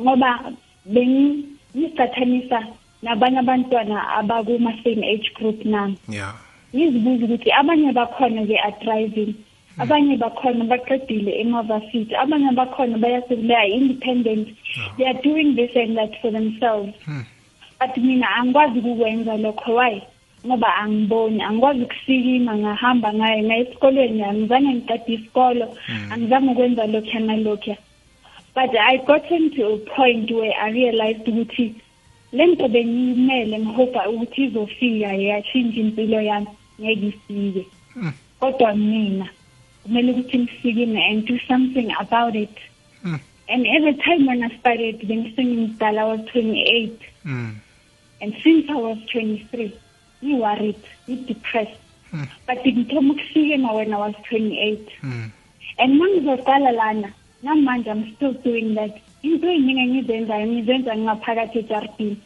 [0.00, 0.52] Ngoba
[0.86, 2.66] bengisathanisa
[3.02, 5.98] nabanye abantwana abakuma same age group nami.
[6.08, 6.34] Yeah.
[6.74, 9.34] Ngizibuza ukuthi abanye bakhona ke are driving
[9.78, 14.48] abanye bakhona baqedile emaversity abanye bakhona bayasebenza independent.
[14.96, 16.92] They are doing this and that for themselves.
[17.78, 20.02] But mina angikwazi ukukwenza lokho why?
[20.46, 25.66] Ngoba angiboni angikwazi ukusikima ngahamba ngaye ngaye esikolweni angizange ngiqede isikolo
[26.10, 27.76] angizange ukwenza lokhu nalokhu
[28.56, 31.74] but i gotten to a point where i realized ukuthi
[32.32, 36.46] le nto bengiyimele ngihopa ukuthi izofika yashintsha impilo yami
[36.80, 37.66] ngeke ifike.
[38.40, 39.28] Kodwa mina
[39.86, 42.56] kumele ukuthi ngisikime and do something about it.
[43.02, 43.16] Hmm.
[43.48, 47.50] And at the time when i started bengisengimdala i was 28 hmm.
[48.20, 49.70] and since i was 23
[50.22, 52.26] ngi-worried ngi-depressed hmm.
[52.46, 54.90] but ngithoma ukusikima when i was 28
[55.78, 57.10] and mangizoqala lana
[57.42, 58.94] namanje i'm still doing that.
[59.22, 62.18] Into ey'ningi engizenzayo ngizenza ngingaphakathi ejaridini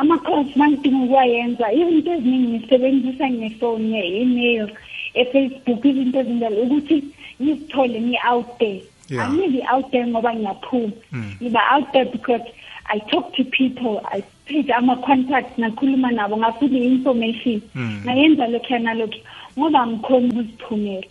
[0.00, 4.66] ama-course mangidinga ukuwayenza izinto eziningi ngisebenzisa ngefoni nge-email
[5.14, 6.56] e-facebook izinto ezinjalo.
[6.62, 7.04] Ukuthi
[7.42, 8.82] ngizithole ngi-out there.
[9.08, 9.28] Yeah.
[9.28, 10.92] angibi out there ngoba ngiyaphuma
[11.40, 12.40] ngiba out there because
[12.86, 17.60] i talk to people i page ama-contact ngakhuluma nabo ngafuna i-information.
[18.04, 19.18] Ngayenza lokhuya nalokhu
[19.58, 21.06] ngoba ngikhona ukuziphumela.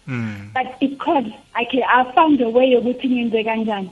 [0.54, 3.90] But because I can I found a way yokuthi ngenze kanjani.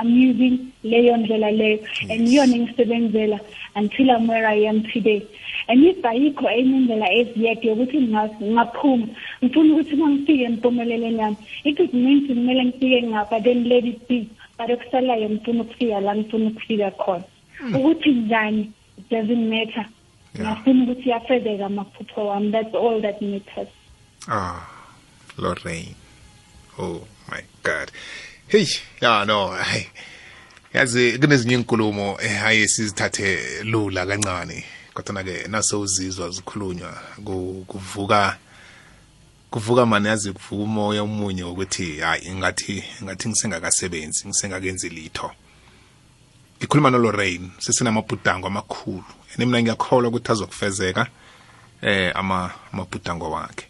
[0.00, 1.78] I'm using leyo ndlela leyo.
[2.10, 3.40] And iyona engisebenzela
[3.76, 5.26] until I'm where I am today.
[5.68, 9.06] And if ayikho enye indlela eziyede yokuthi nginga- ngingaphuma
[9.44, 13.84] ngifuna ukuthi uma ngifike empumeleleni yami it would mean to kumele ngifike ngapha then let
[13.84, 14.28] it be.
[14.58, 17.24] But okusalayo ngifuna ukufika la ngifuna ukufika khona.
[17.74, 19.86] Ukuthi njani it doesn't matter.
[20.34, 20.46] Yeah.
[20.56, 22.50] ngafuna ukuthi yafezeka amaphupho wami.
[22.52, 23.68] That's all that matters.
[24.28, 24.66] Ah,
[25.38, 25.94] Lorraine.
[26.78, 27.90] Oh my God.
[28.50, 28.66] Hey,
[29.00, 29.86] ya no, hayi.
[30.74, 34.64] Yazi kunezinye inkulumo eh hayi sizithathe lula kancane.
[34.94, 36.92] Kodwa ke naso uzizwa zikhulunywa
[37.24, 38.38] ku- kuvuka
[39.50, 45.30] kuvuka manje yazi kuvuka umoya omunye ukuthi hayi ngathi ngathi ngisengakasebenzi ngisengakenzi litho.
[46.60, 49.04] Ikhuluma no Lorraine sesinamabhudango amakhulu.
[49.34, 51.06] Ene mina ngiyakholwa ukuthi azokufezeka
[51.82, 53.66] eh ama amabhudango wakhe.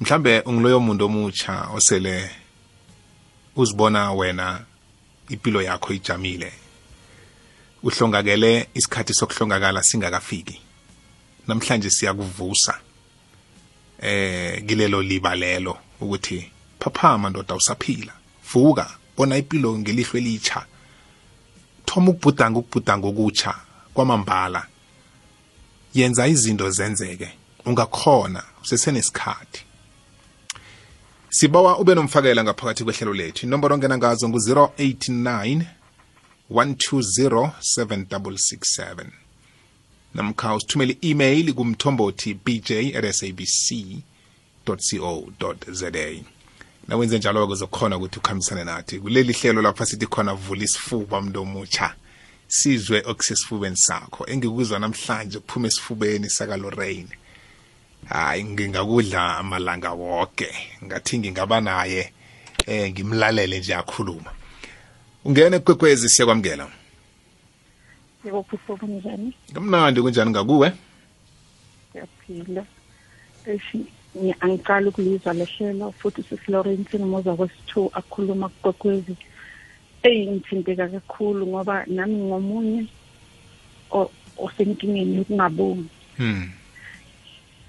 [0.00, 2.30] mhlambe ungiloyo muntu omutsha osele
[3.56, 4.64] uzibona wena
[5.28, 6.52] impilo yakho ijamile.
[7.82, 10.60] Uhlongakele isikhathi sokuhlongakala singakafiki.
[11.46, 12.80] Namhlanje siyakuvusa.
[14.00, 18.12] Eh kilelo liba lelo ukuthi phaphama ndoda usaphila.
[18.52, 20.66] Vuka bona impilo ngelihlo elitsha
[21.86, 23.54] thoma ukubhudanga ukubhudanga okutsha
[23.94, 24.66] kwamambala.
[25.94, 27.30] Yenza izinto zenzeke.
[27.64, 29.65] Ungakhona usesenesikhathi.
[31.28, 33.46] Sibawa ube nomfakela ngaphakathi kwehlelo lethu.
[33.46, 35.64] Inomboro ongena ngazo ngu-089
[36.50, 39.06] 120 7667
[40.14, 43.74] namkha usithumele i-email kumthombothi bj at sabc
[44.64, 45.90] co za
[46.88, 48.98] nawenze njalo-ke uzokhona ukuthi ukhambisane nathi.
[48.98, 51.94] Kuleli hlelo lapha sithi khona vula isifuba mntu omutsha
[52.48, 54.26] sizwe okusesifubeni sakho.
[54.26, 57.08] Engikuzwa namhlanje kuphuma esifubeni sakalorraine.
[58.08, 60.48] Hayi ngingakudla amalanga wonke
[60.84, 62.12] ngathi ngingaba naye
[62.66, 64.30] eh ngimlalele nje akhuluma.
[65.24, 66.68] Ungene kwekwezi siyakwamukela.
[68.24, 70.30] Yebo phupho kunjani kamnandi kunjani?
[70.30, 70.72] Ngakuwe?
[71.92, 72.64] Siyaphila
[73.46, 73.86] eshi
[74.40, 79.16] angicala ukulizwa lehlelo futhi sisilorensi ngomoza kwesi-two akhuluma kukwekwezi
[80.02, 82.86] eyi ngithinteka kakhulu ngoba nami ngomunye
[84.38, 85.88] osenkingeni yokungaboni.
[86.16, 86.50] Hmm.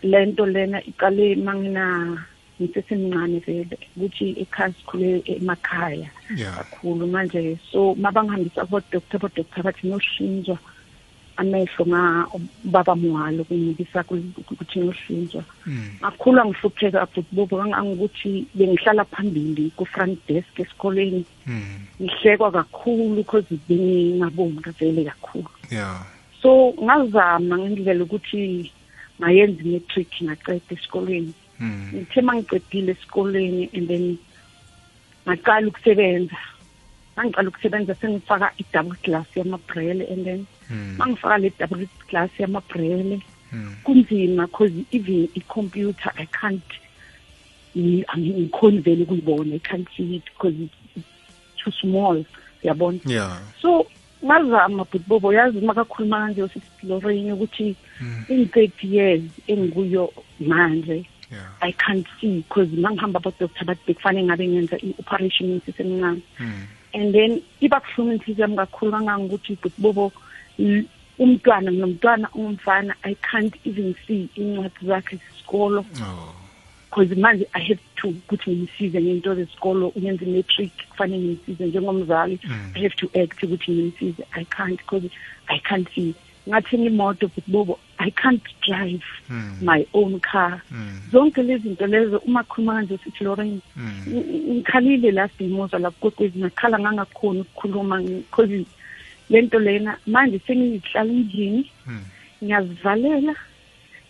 [0.03, 2.17] Lento lena iqale mangina
[2.61, 6.09] ngisesemncane vele ukuthi ekhaya sikhule emakhaya
[6.57, 7.57] kakhulu manje.
[7.71, 10.57] So mabangihambisa kubodokotela abodokotela bathi nohlinzwa
[11.37, 12.27] amehlo nga
[12.63, 14.03] baba mwalo kunikisa
[14.51, 16.01] ukuthi nohlinzwa hmm.
[16.01, 22.01] Ngakhula ngihlupheka futhi bobo kangangokuthi bengihlala phambili ku front desk esikoleni hmm.
[22.01, 25.49] Ngihlekwa kakhulu because bengingaboni vele kakhulu.
[26.41, 28.71] So ngazama ngendlela ukuthi
[29.19, 31.33] ngayenza i-matric ngaqeda esikoleni.
[31.57, 31.89] Hmm.
[31.93, 34.17] Ngithe mangiqedile esikoleni and then
[35.25, 36.37] ngaqala ukusebenza.
[37.17, 40.97] Mangiqala ukusebenza sengifaka i-double glass yamabrele and then hmm.
[40.97, 43.21] mangifaka le double glass yamabrele.
[43.49, 43.73] Hmm.
[43.85, 46.71] Kunzima because even i-computer i can't
[47.75, 49.55] ngi- angikhoni vele ukuyibona.
[49.55, 51.07] I can't see it because it's
[51.63, 52.25] too small
[52.63, 52.99] yabona?
[53.05, 53.39] Yeah.
[53.61, 53.87] So
[54.25, 58.25] ngazama but bobo yazi makakhuluma kanje usisi Lorraine ukuthi hmm.
[58.29, 61.51] in 30 years engikuyo manje yeah.
[61.61, 66.67] I can't see because mangihamba abodokotela bathi bekufanele ngabe ngenza i-operation ngisesemncane hmm.
[66.93, 70.11] And then iba buhlungu inhliziyo yami kakhulu kangangokuthi but bobo
[70.59, 70.85] l-
[71.19, 75.85] umntwana nomntwana ongumfana i can't even see incwadi zakhe zesikolo.
[76.01, 76.46] Oh.
[76.89, 82.39] Because manje i have to ukuthi ngimsize ngento zesikolo uyenza i-matric kufanele ngimsize njengomzali.
[82.43, 82.71] Mm.
[82.75, 85.09] i have to act ukuthi ngimsize i can't because
[85.47, 86.15] i can't see.
[86.49, 90.61] Ngathenga imoto but bobo i can't drive hmm my own car.
[90.69, 95.79] Hmm zonke lezi zinto lezo uma khuluma kanje sithi Lorraine hmm ng- ngikhalile la simoza
[95.79, 98.65] lapho kokwezi ngakhala ngangakhona ukukhuluma because
[99.29, 102.01] lento lena manje sengihlala endlini hmm
[102.43, 103.35] ngiyazivalela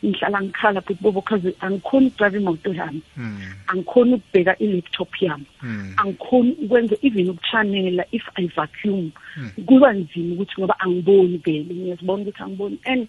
[0.05, 3.01] ngihlala ngikhala but bobo cause angikhoni ukudrive imoto yami.
[3.15, 3.39] Hmm.
[3.67, 5.45] Angikhoni ukubheka i-laptop yami.
[5.60, 5.93] Hmm.
[5.97, 9.12] Angikhoni ukwenza even ukuchanela if i vacuum.
[9.38, 9.51] Mm.
[9.65, 12.79] kuba nzima ukuthi ngoba angiboni vele ngiyazibona ukuthi angiboni.
[12.86, 13.07] And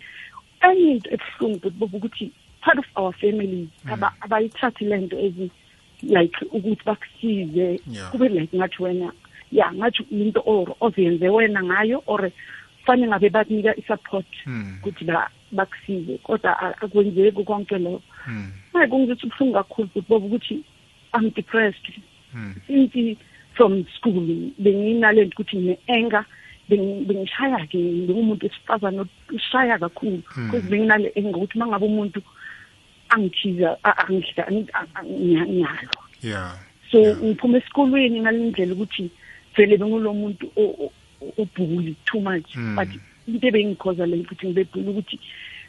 [0.63, 5.51] enye into ebuhlungu but bobo ukuthi part of our families aba- abayithathi lento ezi
[6.03, 7.81] like ukuthi bakusize.
[7.87, 8.11] Yeah.
[8.11, 9.13] kube like ngathi wena
[9.53, 12.31] ya ngathi into or oziyenze wena ngayo or
[12.89, 14.79] fanele ngabe bakunika i-support hmm.
[14.81, 18.01] ukuthi ba- bakusize kodwa a- akwenzeki konke lokho.
[18.25, 18.49] Hmm.
[18.73, 20.65] Manje kungizithi ubuhlungu kakhulu futhi bobo ukuthi
[21.15, 21.87] i'm depressed.
[22.33, 22.55] Hmm.
[22.67, 23.17] Since
[23.55, 24.25] from school
[24.59, 26.25] benginalento ukuthi ngine-anger
[26.69, 30.23] bengi- bengishaya-ke bengumuntu wesifazane ushaya kakhulu.
[30.37, 30.51] Mm.
[30.51, 32.23] because benginale anger ukuthi uma ngabe umuntu
[33.09, 36.59] angithiza a- angidla angi- a- a- ngiya- ngiyalwa yeah.
[36.91, 37.17] So Yeah.
[37.23, 39.11] ngiphuma esikolweni ngale ndlela ukuthi
[39.57, 40.47] vele bengulo muntu
[41.23, 42.57] o- o- obhuli too much.
[42.57, 42.77] Mm.
[42.77, 42.89] but
[43.27, 45.19] into ebengikhoza leyo ukuthi ngibebhuli ukuthi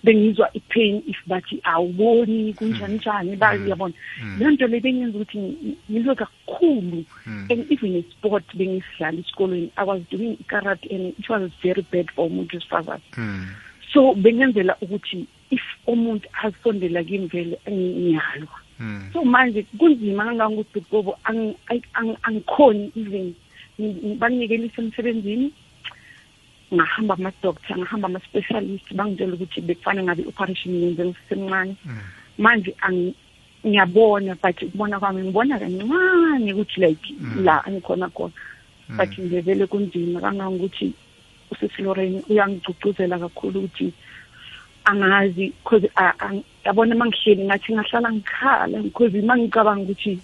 [0.04, 4.36] bengizwa i-pain if bathi awuboni kunjani njani bayabona Mm.
[4.40, 7.04] leyo nto le bengenza ukuthi ngi- ngilwe kakhulu.
[7.28, 7.48] Mm.
[7.52, 12.28] and even a-sport bengisidlala esikolweni i was doing ikarate and it was very bad for
[12.28, 13.02] umuntu wesifazane.
[13.16, 13.46] Hmm.
[13.94, 18.56] So bengenzela ukuthi if umuntu asondela kimi vele ngiyalwa.
[18.78, 19.10] Hmm.
[19.14, 23.34] So manje kunzima kangangokuthi gobo ang- ang- ang- angikhoni even
[23.80, 25.48] ngi- ngi- banginikele emsebenzini
[26.74, 32.02] ngahamba ama-doctor ngahamba ama-specialist bangitshela ukuthi bekufanele ngabe i-operation yenze ngisemncane hmm
[32.40, 32.72] manje
[33.66, 37.44] ngiyabona but ukubona kwami ngibona kancane ukuthi like Mm.
[37.44, 38.32] la angikhona khona
[38.90, 38.98] Mm.
[38.98, 40.94] but nje vele kunzima kangangokuthi
[41.52, 43.92] usisi Lorraine uyangigcugcuzela kakhulu ukuthi
[44.86, 45.90] angazi because
[46.66, 50.20] yabona mangihleli ngathi ngahlala ngikhala because mangicabanga ukuthi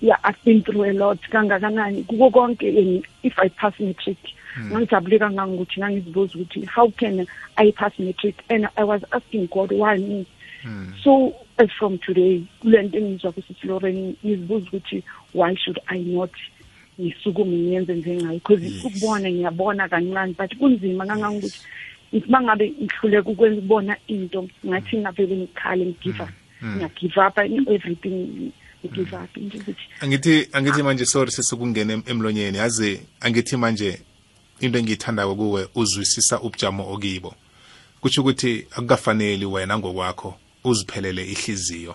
[0.00, 4.18] yeah I've been through a lot kangakanani kuko konke and if I pass matric
[4.56, 4.70] Mm.
[4.72, 7.26] ngangijabule kangangokuthi ngangizibuza ukuthi how can
[7.56, 8.34] I pass matric?
[8.50, 10.26] And I was asking God why me?
[10.62, 10.92] Hmm.
[11.04, 15.02] So as from today kulento engizwa kusisi Lorraine ngizibuza ukuthi
[15.34, 16.30] why should I not
[17.00, 18.84] ngisukume ngiyenze njengayo because Yes.
[18.84, 21.60] ukubona ngiyabona kancane but kunzima kangangokuthi
[22.14, 26.28] ngithi mangabe ngihluleka ukwenza ukubona into ngathi ngavele ngikhale ngigive up.
[26.62, 26.76] Mm.
[26.76, 28.52] ngiyagive up in everything.
[28.84, 32.58] Ngigive up nje ukuthi angithi angithi manje sorry sesikungena em- emlonyeni.
[32.58, 34.00] Yazi angithi manje
[34.60, 37.34] into engiyithandako kuwe uzwisisa ubujamo okibo.
[38.00, 41.94] Kutsho ukuthi akukafaneli wena ngokwakho uziphelele ihliziyo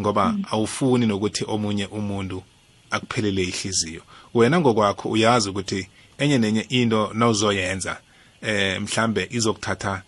[0.00, 2.42] ngoba awufuni nokuthi omunye umuntu
[2.90, 4.02] akuphelele ihliziyo.
[4.34, 8.00] Wena ngokwakho uyazi ukuthi enye nenye into nawuzoyenza
[8.42, 10.02] eh mhlambe izokuthatha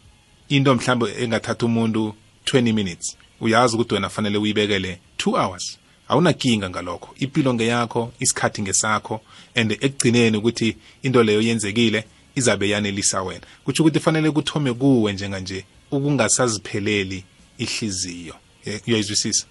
[0.49, 2.15] into mhlambe engathatha umuntu
[2.45, 3.17] 20 minutes.
[3.41, 5.79] Uyazi ukuthi wena fanele uyibekele 2 hours.
[6.09, 7.15] Awunakinga ngalokho.
[7.19, 9.21] Impilo ngeyakho isikhathi ngesakho
[9.55, 12.05] and ekugcineni ukuthi into leyo yenzekile
[12.35, 13.47] izabe yanelisa wena.
[13.65, 17.25] Kutsho ukuthi fanele kuthome kuwe njenganje ukungasazipheleli
[17.59, 18.35] ihliziyo.
[18.65, 19.47] Eh, uyayizwisisa?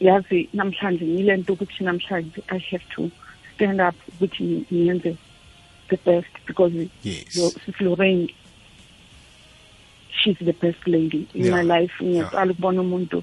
[0.00, 3.10] Yazi namhlanje ngile nto ukuthi namhlanje i have to
[3.54, 5.16] stand up ukuthi ngiyenze
[5.88, 6.72] the best because
[7.02, 7.36] Yes.
[7.36, 8.28] your Sis Lorraine
[10.22, 11.56] she's the best lady in Yeah.
[11.56, 13.22] my life ngiyaqala ukubona umuntu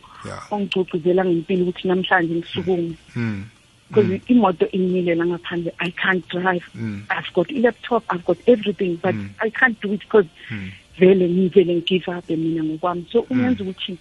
[0.52, 2.94] ongigcugcuzela ngempilo ukuthi namhlanje ngisukume.
[3.16, 3.44] Mm.
[3.90, 6.66] because imoto imile la ngaphandle i can't drive.
[6.76, 7.04] Mm.
[7.10, 9.30] i've got laptop i've got everything but Mm.
[9.40, 10.72] i can't do it because Mm.
[11.00, 13.06] vele ngivele ngigive up mina ngokwami.
[13.12, 13.98] So ungenza ukuthi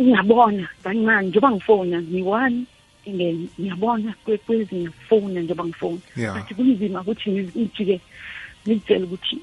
[0.00, 2.64] ngiyabona kancane njengoba ngifona ngiyi-one
[3.06, 6.00] and ngiyabona kwezi ngiyafona njengoba ngifona.
[6.34, 8.00] But kunzima ukuthi ngijike
[8.66, 9.36] ngizitshele ukuthi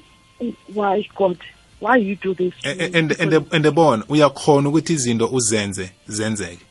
[0.74, 1.38] why god
[1.80, 6.64] why you do this and me?" and ebona uyakhona ukuthi izinto uzenze zenzeke.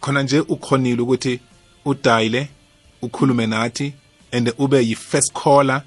[0.00, 1.40] Khona nje ukhonile ukuthi
[1.84, 2.48] udayile
[3.02, 3.92] ukhulume nathi
[4.32, 5.82] and ube yi-first caller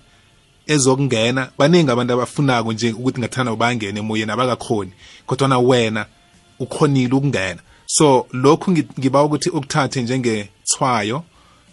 [0.67, 1.51] ezokungena.
[1.57, 4.91] Baningi abantu abafunako nje ukuthi ngathanda bangene emoyeni abakakhoni.
[5.25, 6.05] Kodwana wena
[6.59, 7.59] ukhonile ukungena.
[7.85, 11.23] So lokhu ngi- ngiba ukuthi ukuthathe njengethwayo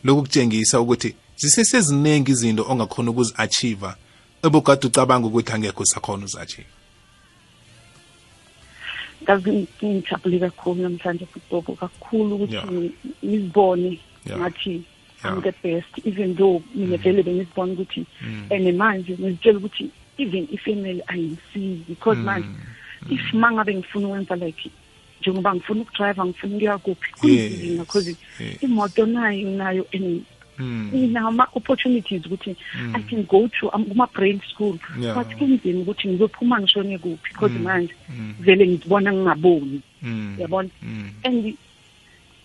[0.04, 3.96] lokukutshengisa ukuthi ziseseziningi izinto ongakhona ukuzi-achieva
[4.42, 6.68] ebogade ucabanga ukuthi angekho usakhona uzi-achieve
[9.22, 12.68] ngazi ngijabule kakhulu namhlanje futobo kakhulu ukuthi Yeah.
[12.68, 12.92] ngi-
[13.24, 14.40] ngizibone Yeah.
[14.40, 14.70] ngathi
[15.24, 15.34] Yeah.
[15.36, 18.06] I'm the best even though mina vele bengizibona ukuthi
[18.50, 22.48] and manje ngizitshela ukuthi even ifamily ayingisizi because manje
[23.10, 24.70] if mangabe ngifuna ukwenza like
[25.20, 27.78] njengoba ngifuna ukudrive ngifuna ukuya kuphi kunzima Yes.
[27.78, 28.62] because Yes.
[28.62, 30.24] imoto nayo nayo and Mm.
[30.62, 32.56] Nginawo ama-opportunities ukuthi
[32.94, 35.14] i can go to um, kuma-brain school Yeah.
[35.16, 37.94] but kunzima ukuthi ngizophuma ngishone kuphi because manje
[38.40, 40.36] vele ngizibona ngingaboni Mm.
[40.38, 41.10] yabona Mm.
[41.24, 41.54] and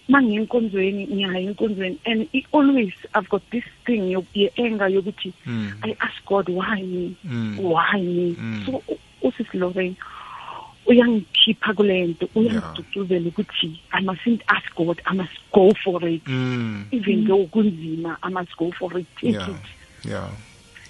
[0.09, 5.71] mangiyinkonzweni ngiyaya enkonzweni and i- always i've got this thing yo- ye-anger yokuthi Mm.
[5.81, 7.57] i ask god why me Mm.
[7.59, 8.63] why me Mm.
[8.65, 9.95] so u- usisi lorraine
[10.85, 16.85] uyangikhipha kule nto uyangigcugcuzela ukuthi i mustn't ask god i must go for it Mm.
[16.91, 19.49] even though kunzima i must go for it take Yeah.
[19.49, 19.55] it
[20.11, 20.29] Yeah.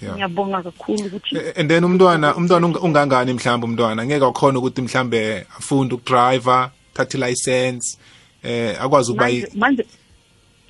[0.02, 0.14] Yeah.
[0.14, 4.82] ngiyabonga kakhulu ukuthi Eh, and then umntwana umntwana unga- ungangani mhlawumbe umntwana ngeke akhona ukuthi
[4.82, 7.98] mhlambe afunde ukudriver thathe license
[8.42, 9.84] eh akwazi ukuba manje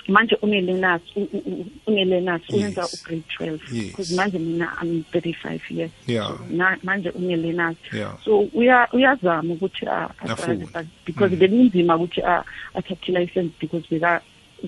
[0.08, 2.94] manje manje une-learners u- u- u- une-learners uyenza Yes.
[3.02, 3.86] u-grade twelve Yes.
[3.86, 6.28] because manje mina i'm thirty five years Yeah.
[6.28, 8.16] so na, manje une-learners Yeah.
[8.24, 10.32] so uya uyazama ukuthi a- Afunde.
[10.64, 12.44] adrive, but because bekunzima ukuthi a-
[12.74, 14.20] athathe i-license because beka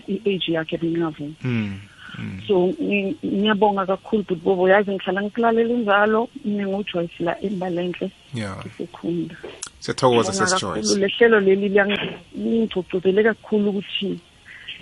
[0.08, 1.78] i-age yakhe bengingavumi Mm.
[2.18, 2.40] Mm.
[2.46, 8.66] so ngi- ngiyabonga kakhulu but bobo yazi ngihlala ngikulalela injalo mina ngujoyce la embalenhle Yeah.
[8.66, 9.34] isekhunda
[9.80, 11.00] Siyathokoza Ngibonga sesi kakhulu Joyce.
[11.00, 14.18] le hlelo leli liyangigcugcuzele kakhulu ukuthi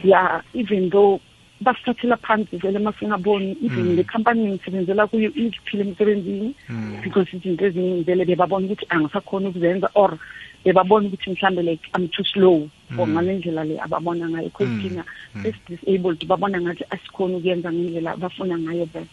[0.04, 1.20] ya even though
[1.60, 6.54] basithathela phansi vele masingaboni even le company ngisebenzela kuyo ingiphile emsebenzini
[7.02, 10.18] because izinto eziningi vele bebabona ukuthi angisakhona ukuzenza or
[10.64, 14.48] bebabona ukuthi mhlambe like i'm too slow or ngale ndlela le ababona ngayo.
[14.48, 15.04] Because thina
[15.44, 19.06] esi-disabled babona ngathi asikhoni ukuyenza ngendlela abafuna ngayo vele.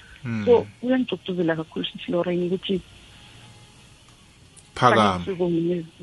[0.46, 2.82] So uyangigcugcuzela kakhulu sithi lorraine ukuthi
[4.76, 5.22] Phakama.
[5.22, 5.52] usuku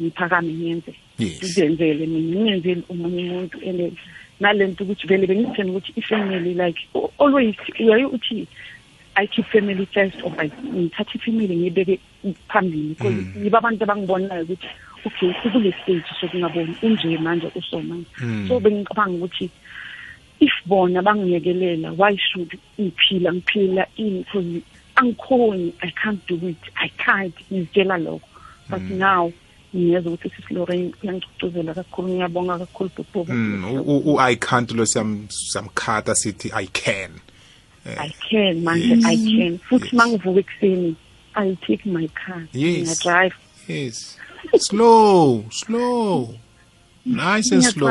[0.01, 0.95] ngiphakame ngiyenze.
[1.19, 1.39] Yes.
[1.39, 3.97] ngizenzele mina ngingenzeli omunye umuntu and
[4.41, 8.47] nale nto ukuthi vele bengitheni ukuthi i-family like a- always uyaye uthi
[9.17, 11.99] i keep family first or I- ngithatha ifamily ngiyibeke
[12.49, 12.89] phambili.
[12.95, 14.67] Because yibo abantu abangibonayo ukuthi
[15.07, 18.07] okay ukule stage sokungaboni unje manje uso manje.
[18.49, 19.51] So bengicabanga ukuthi
[20.41, 24.63] if bona bangiyekelela why should ngiphila ngiphila ini because
[24.97, 28.21] angikhoni i can't do it i can't ngizitshela lokho.
[28.69, 29.33] But now
[29.77, 33.65] ngiyeza ukuthi sisi lorraine uyangicuzela kakhulu ngiyabonga kakhulu bhububu Mm.
[33.65, 37.11] u- u- u I can't lo siyam samkhata sithi I can.
[37.87, 40.97] i can manje i can futhi mangivuka ekuseni
[41.37, 42.83] i'll take my car Yes.
[42.83, 43.35] ngiyadrive
[43.69, 44.17] Yes.
[44.59, 46.35] Slow, slow.
[47.05, 47.89] Nice and slow.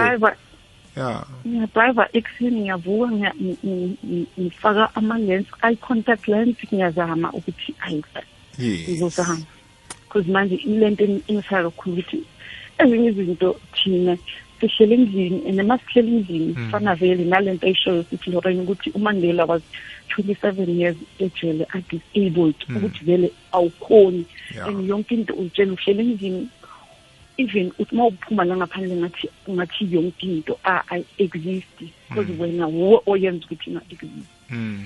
[0.97, 1.23] Yeah.
[1.47, 7.75] ngiyadrive ekuseni ngiyavuka ngiya- ngi- ngi- ngi- ngifaka ama-lens eye contact lens ngiyazama ukuthi
[8.59, 9.45] ngizozama
[10.15, 12.23] because manje ilento engifaka kakhulu ukuthi
[12.79, 14.17] ezinye izinto thina
[14.59, 16.71] sihlele endlini and uma sihlele endlini Mm.
[16.71, 19.61] fana vele nalento ayishoyo sithi lorraine ukuthi umandela was
[20.17, 22.77] 27 years ejele a-disabled Mm.
[22.77, 24.67] ukuthi vele awukhoni Yeah.
[24.67, 26.47] and yonke into utshela uhlele endlini
[27.37, 31.77] even uthi uma uphuma la ngaphandle ngathi ngathi yonke into a-exist
[32.09, 32.39] because Mm.
[32.39, 34.85] wena wuwe oyenza ukuthi inga-exist Mm.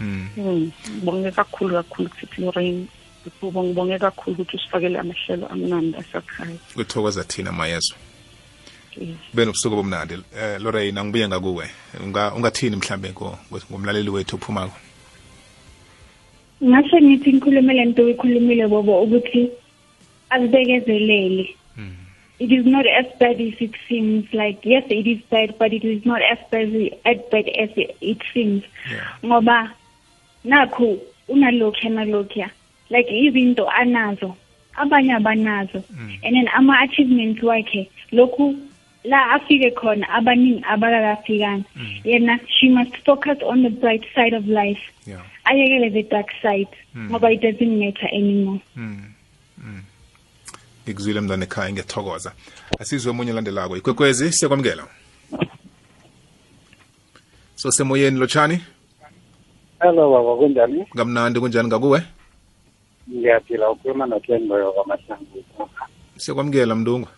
[0.00, 0.28] Mm.
[0.36, 2.86] Mm, ngibonge kakhulu kakhulu kusithi Lorraine
[3.26, 6.56] Ngibonge ngibonge kakhulu ukuthi usifakele amahlelo amnandi asakhaya.
[6.74, 7.96] kuthokoza thina mayezwa
[8.96, 9.16] Yes.
[9.34, 11.70] benobusuku bomnandi eh Lorraine angibuye ngakuwe.
[12.04, 13.38] Unga ungathini mhlambe ngo-
[13.70, 14.76] ngomlaleli wethu ophumako?
[16.64, 19.48] Ngasho ngithi ngikhulume le nto uyikhulumile bobo ukuthi
[20.30, 21.54] azibekezelele.
[21.76, 21.96] Mm.
[22.40, 24.24] it is not as bad as it seems.
[24.32, 26.68] Like yes it is bad but it is not as bad
[27.04, 28.64] as bad as it seems.
[28.90, 29.06] Yeah.
[29.24, 29.70] Ngoba
[30.44, 30.98] nakho
[31.28, 32.38] unalokhu nalokhu
[32.90, 34.36] like izinto anazo
[34.74, 36.18] abanye abanazo Mm.
[36.22, 38.56] and then ama achievements wakhe lokhu
[39.04, 42.00] la afike khona abaningi abakakafikanga Mm.
[42.04, 46.68] yena she must focus on the bright side of life yeah ayekele the dark side
[46.94, 47.10] Mm.
[47.10, 49.02] ngoba it doesn't matter anymore Mm.
[49.58, 49.82] Mm.
[50.84, 52.32] ngikuzwile mntwana ekhaya ngiyathokoza
[52.78, 54.84] asizwe omunye olandelako ikwekwezi siyakwamukela
[57.54, 58.60] so semoyeni lotshani
[59.80, 60.86] Hello baba kunjani?
[60.96, 62.02] kamnandi kunjani ngakuwe
[63.10, 65.44] Ngiyaphila ukhuluma noKen Boyo kwaMahlangu.
[66.16, 67.08] siyakwamukela mndungu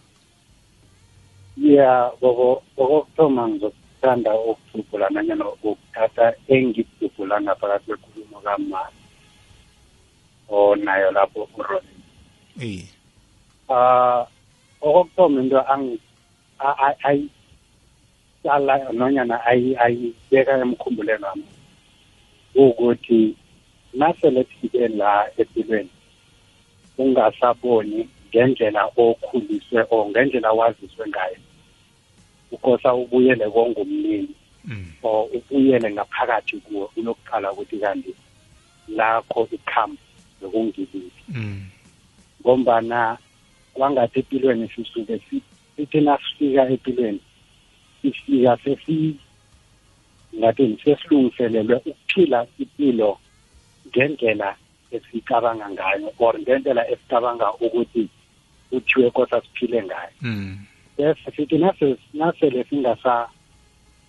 [1.56, 8.80] Yeah, bobo bokuthoma ngizokuthanda ukudubula nanyana ukuthatha engidubula ngaphakathi kwekhulumo kama
[10.48, 11.92] onayo lapho uRoni.
[12.60, 12.88] eyi
[13.68, 14.24] Ah,
[14.80, 15.98] okokuthoma into ang
[16.58, 17.28] a- a- ayi
[18.42, 21.44] sala nonyana ayi ayibeka emkhumbulweni wami
[22.54, 23.36] ukuthi
[23.94, 25.90] nasele sifike la empilweni
[26.98, 31.36] ungasaboni ngendlela okhuliswe or ngendlela waziswe ngayo
[32.50, 34.28] ukosa ubuyele kongumnini
[34.64, 34.86] Mm.
[35.02, 38.14] or ubuyele ngaphakathi kuwo uyokuqala ukuthi kanti
[38.88, 39.98] lakho ikhambo
[40.40, 41.66] bekungiliphi Mm.
[42.42, 43.18] ngombana
[43.74, 45.42] kwangathi empilweni sisuke si-
[45.76, 47.20] sithi nasifika empilweni
[48.02, 49.16] sifika sesi
[50.38, 53.18] ngathi sesilungiselelwe ukuphila impilo
[53.88, 54.56] ngendlela
[54.90, 58.08] esicabanga ngayo or ngendlela esicabanga ukuthi
[58.70, 60.16] kuthiwe kosa siphile ngayo.
[60.22, 60.58] Mm.
[60.98, 63.28] bese sithi nase nasele singasa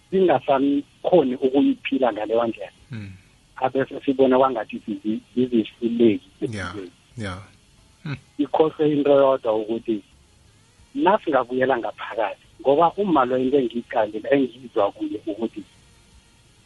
[0.10, 2.80] singasakhoni ukuyiphila ngaleyo ndlela.
[2.92, 3.12] Mm.
[3.56, 4.82] abese sibone kwangathi
[5.36, 6.76] sizisileki yeah
[7.18, 7.42] yeah
[8.38, 10.04] ikhohlwe into yodwa ukuthi
[10.96, 15.64] nasingabuyela ngaphakathi ngoba uma lo into engiyiqalile engiyizwa kuye ukuthi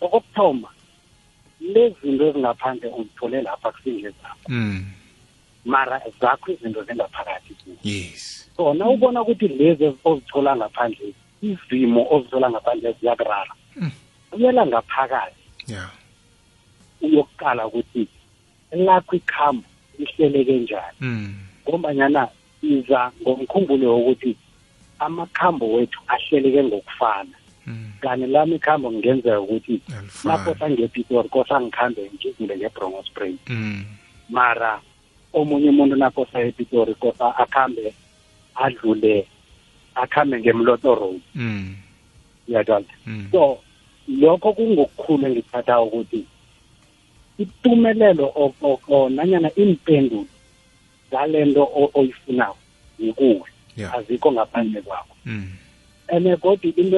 [0.02, 0.70] okokuthoma
[1.62, 4.86] lezi zinto ezingaphandle uzithole lapha kusingezapha Mm.
[5.66, 7.76] mara zakho izinto zingaphakathi kuwe.
[7.84, 8.50] Yes.
[8.58, 13.54] So na ubona ukuthi lezi ozithola ngaphandle izimo ozithola ngaphandle ziyakurara.
[13.76, 13.92] Mm.
[14.32, 15.44] buyela ngaphakathi.
[15.68, 15.92] Yeah
[17.02, 18.08] uyokuqala ukuthi
[18.72, 19.64] lakho ikhambo
[20.00, 21.36] lihleleke njani Mm.
[21.70, 22.28] ngombanyana
[22.62, 24.36] iza ngomkhumbulo wokuthi
[25.00, 27.37] amakhambo wethu ahleleke ngokufana.
[27.68, 27.92] Mm.
[28.02, 29.82] kanti lami ikhambo kungenzeka ukuthi
[30.24, 33.84] nakosa ngepitori kosa ngikhambe ngidlule ngebrongo spring Mm.
[34.30, 34.82] mara
[35.34, 37.94] omunye umuntu nakosa epitori kosa akhambe
[38.56, 39.28] adlule
[39.96, 41.22] akhambe ngemloto road.
[41.36, 41.76] Mm.
[42.48, 42.86] uyathola
[43.32, 43.60] so
[44.08, 46.24] lokho kungokukhulu engithatha ukuthi
[47.38, 48.32] itumelelo
[49.10, 50.26] nanyana impendulo
[51.12, 52.58] zalento o- oyifunako
[53.00, 53.48] yikuwe.
[53.94, 55.16] Azikho ngaphandle kwakho.
[56.08, 56.98] Ene kodwa into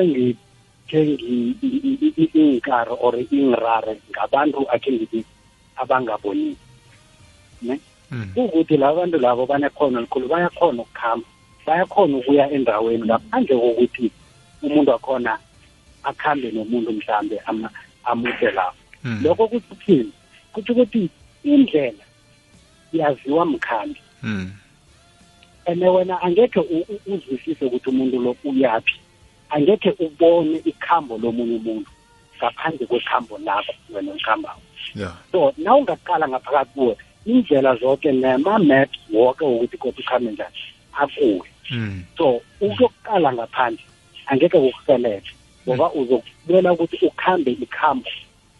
[0.98, 5.26] engithe ingikaro or ingirare ngabantu akhe ngithi
[5.82, 6.56] abangabonile
[7.62, 7.80] ne
[8.12, 8.32] Mm.
[8.36, 11.28] ukuthi laba bantu labo banekhono likhulu bayakhona ukukhamba
[11.66, 14.12] bayakhona ukuya endaweni ngaphandle kokuthi
[14.64, 15.38] umuntu wakhona
[16.04, 17.38] akhambe nomuntu mhlambe
[18.04, 19.22] amuse lapho Mm.
[19.24, 20.12] lokho kuthi ukuthini
[20.54, 21.10] kuthi ukuthi
[21.44, 22.06] indlela
[22.94, 24.52] yaziwa mkhambi Mm.
[25.66, 26.60] ene wena angekhe
[27.06, 28.98] uzwisise ukuthi umuntu lo uyaphi
[29.50, 31.91] angekhe ubone ikhambo lomunye umuntu
[32.38, 34.62] ngaphandle kwekhambo lakho wena olikhambako
[34.95, 36.95] yeah so na ungaqala ngaphakathi kuwe
[37.26, 40.56] indlela zonke nema-maps woke wokuthi kodwa ukhambe njani
[40.93, 42.04] akuwe Mm.
[42.18, 43.84] so ukuyokuqala ngaphandle
[44.26, 45.22] angeke kukuhelele
[45.68, 48.10] ngoba uzokubela ukuthi ukhambe ikhambo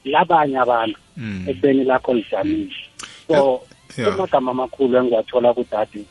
[0.06, 1.46] labanye abantu Mm.
[1.50, 2.76] ekubeni lakho lijamile.
[3.28, 3.62] So
[3.98, 6.06] yeah kumagama amakhulu engiwathola kudade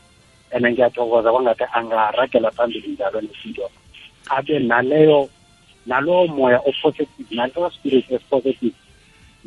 [0.52, 3.70] and ngiyathokoza kwangathi angaragela phambili njalo nesinto.
[4.28, 5.28] Abe naleyo
[5.86, 8.74] nalowo moya opositive naleyo spirit esipositive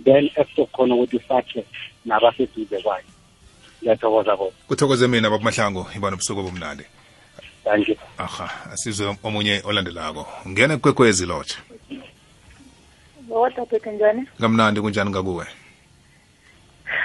[0.04, 1.66] then esizokhona ukuthi sakhe
[2.06, 3.04] nabaseduze kwayo.
[3.82, 6.84] Ngiyathokoza bona kuthokoze mina babamahlango ibona ubusuku obumnandi.
[7.64, 7.96] Thank you.
[8.18, 10.28] Aha asizwe omunye olandelako.
[10.48, 11.58] Ngena kwekwezi lotsha
[13.30, 14.26] Wota phethe njani?
[14.40, 15.46] kamnandi kunjani kakuwe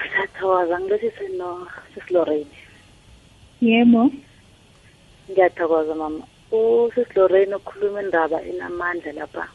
[0.07, 2.47] Ngiyathokoza ngilethise no Sis Lorraine.
[3.61, 4.11] yebo.
[5.31, 6.25] Ngiyathokoza mama.
[6.53, 9.49] U Sis Lorraine ukhuluma indaba enamandla lapha.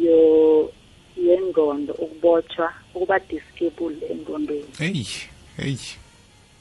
[0.00, 0.72] Yo
[1.16, 4.68] yengondo ukubotshwa ukuba disable engondweni.
[4.78, 5.06] heyi
[5.56, 5.96] heyi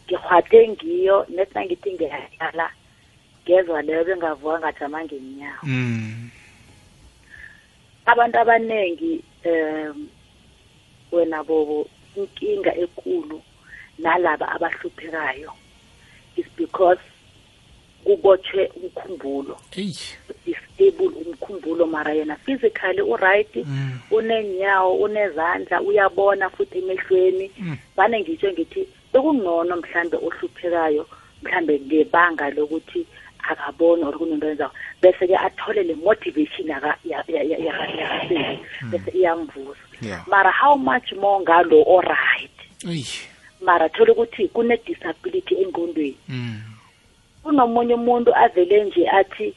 [0.05, 2.69] Ngihwathe ngiyo nethi ngithi ngiyadlala.
[3.43, 5.63] Ngezwa leyo bengavuka ngajama ngenyawo.
[5.63, 6.29] mm
[8.05, 10.07] Abantu abanengi em
[11.11, 13.41] wena bobo inkinga ekulu
[13.97, 15.51] nalaba abahluphekayo
[16.37, 17.01] is because
[18.05, 19.57] kubotshwe umkhumbulo.
[19.71, 19.97] Heyi
[20.45, 23.99] disable umkhumbulo mara yena physically uright Mm.
[24.11, 27.51] unenyawo unezandla uyabona futhi emehlweni.
[27.59, 27.77] Mm.
[27.97, 31.07] vane ngitsho ngithi bekungcono mhlambe ohluphekayo
[31.43, 33.05] mhlambe ngebanga lokuthi
[33.49, 38.59] akaboni or kunento yenzako bese-ke athole le motivation yaka- ya- ya- ya- yaka- yakaseli
[38.91, 39.79] bese iyamvusa.
[40.01, 40.27] Yeah.
[40.27, 42.51] mara how much more ngalo oright?
[42.89, 43.05] Eyi.
[43.61, 46.17] Mara thole ukuthi kune-disability engqondweni.
[46.29, 46.61] Mm.
[47.45, 49.53] Kunomunye umuntu avele nje athi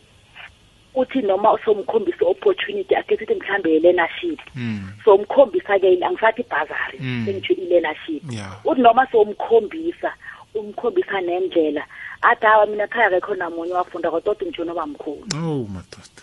[0.94, 4.40] uthi noma somkhombisa opportunity ake sithi mhlambe i-learnership.
[4.54, 7.24] Mm somkhombisa-ke angisathi ibhazari Mm.
[7.26, 8.22] sengitsho i-learnership.
[8.32, 8.60] Yeah.
[8.64, 10.12] uthi noma somkhombisa
[10.54, 11.84] umkhombisa nendlela
[12.22, 15.24] athi hawa mina khaya kekho namunye wafunda kodwa ngitsho noba mkhulu.
[15.34, 16.22] Oh madoda.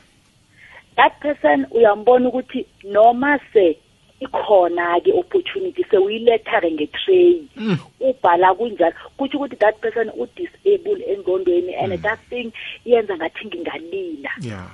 [0.95, 3.77] That person uyambona ukuthi noma se
[4.19, 7.43] ikhona-ke opportunity sewuyiletha-ke nge-tray.
[7.57, 7.77] Mm.
[7.99, 8.95] ubhala kunjalo.
[9.17, 12.51] Kutsho ukuthi that person u-disable engqondweni and that thing
[12.85, 14.31] yenza ngathi ngingalila.
[14.41, 14.69] Yeah.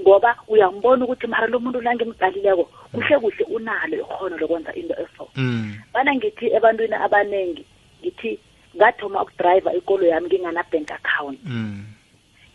[0.00, 5.28] Ngoba uyambona ukuthi mara lo muntu langimqalileko kuhle kuhle unalo ikhono lokwenza into eso.
[5.36, 5.74] Mm.
[5.92, 7.64] Bana ngithi ebantwini abaningi
[8.02, 8.38] ngithi
[8.76, 11.38] ngathoma ukudrayiva ikolo yami ngingana-bank account.
[11.44, 11.84] Mm.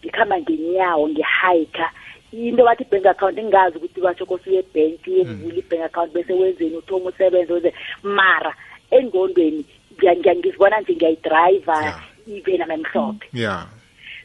[0.04, 1.92] Ngikhamba ngenyawo ngihayikha
[2.34, 6.78] into bathi bank account ngingazi ukuthi basho kose uye ebhenki uyokuvula i-bank account bese wenzeni?
[6.78, 7.74] Uthoma usebenze wenze.
[8.04, 8.54] Mara
[8.92, 9.66] engqondweni
[9.98, 12.02] ngiya- ngiya- ngizibona nje ngiyayidrayiva Yeah.
[12.38, 13.66] even amemhlophe yeah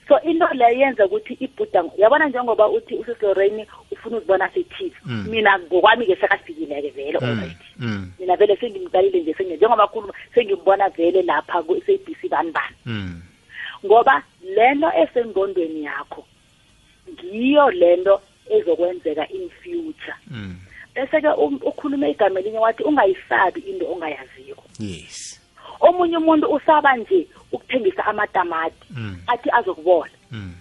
[0.09, 5.27] so into leyo yenza ukuthi ibhuda yabona njengoba uthi usislorraine ufuna uzibona se-tv Mm.
[5.31, 10.89] mina ngokwami-ke sekafikile-ke vele mm already mm mina vele sengimqalile nje sengi- njengoba khuluma sengimbona
[10.89, 13.23] vele lapha ku-sabc bani bani mm
[13.87, 14.23] ngoba
[14.57, 16.25] lento esengqondweni yakho
[17.13, 20.17] ngiyo lento ezokwenzeka in future.
[20.31, 20.57] Mm.
[20.95, 24.65] Bese-ke um- ukhulume igama elinye wathi ungayisabi into ongayaziko.
[24.79, 25.41] Yes.
[25.81, 29.17] Omunye umuntu usaba nje ukuthengisa amatamati mm.
[29.27, 30.11] athi azokubola.
[30.31, 30.55] Mm.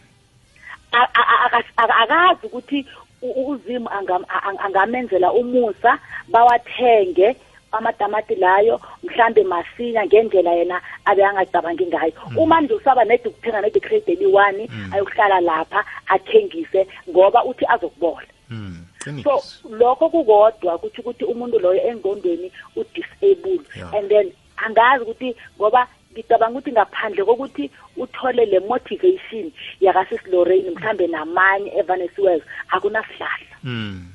[1.77, 2.85] Akazi ukuthi
[3.21, 3.89] uzimu
[4.59, 7.35] angamenzela umusa bawathenge
[7.71, 13.79] amatamati layo mhlambe masinya ngendlela yena abe angacabangi ngayo uma nje usaba nedi ukuthenga nedi
[13.79, 14.93] crate eli-one Mm.
[14.93, 21.81] ayokuhlala lapha athengise ngoba uthi azokubola mm so qiniso lokho kukodwa kuthi ukuthi umuntu loyo
[21.81, 23.93] engqondweni udisable Yeah.
[23.95, 29.51] and then angazi ukuthi ngoba ngicabanga ukuthi ngaphandle kokuthi uthole le motivation
[29.81, 33.55] yakasisilorraine mhlambe namanye evanesiweko akunasihlahla.
[33.63, 34.05] Mm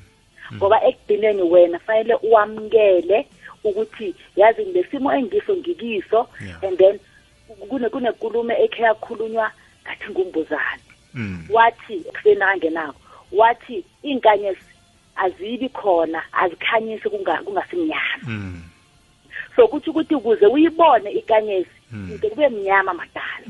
[0.53, 3.27] ngoba ekugcineni wena fanele uwamukele
[3.63, 6.27] ukuthi yazi lesimo engiso ngikiso
[6.61, 6.99] and then
[7.69, 9.51] kune kunenkulumo ekhe yakhulunywa
[9.83, 10.83] ngathi ngumbuzane.
[11.13, 11.45] Mm.
[11.49, 12.95] Wathi ekuseni akangenako
[13.31, 14.59] wathi iinkanyezi
[15.15, 18.23] azibi khona azikhanyisi kunga- kungasimnyama.
[18.27, 18.61] Mm.
[19.55, 22.09] So kutsho ukuthi ukuze uyibone ikanyezi Mm.
[22.11, 23.45] into kube mnyama madala.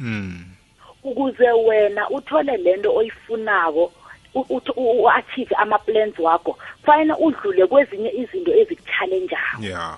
[1.04, 3.94] Ukuze wena uthole lento oyifunako
[4.36, 9.98] u-achieve ama-plans wakho fanele udlule kwezinye izinto ezikuchallenjayo yeah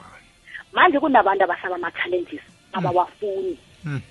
[0.73, 2.41] manje kunabantu abasaba ama-challenges
[2.73, 3.57] abawafuni.
[3.85, 4.01] Mm.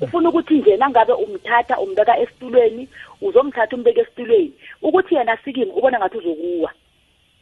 [0.00, 2.88] ufuna ukuthi nje nangabe umthatha umbeka esitulweni
[3.20, 6.72] uzomthatha umbeka esitulweni ukuthi yena sikime ubona ngathi uzokuwa.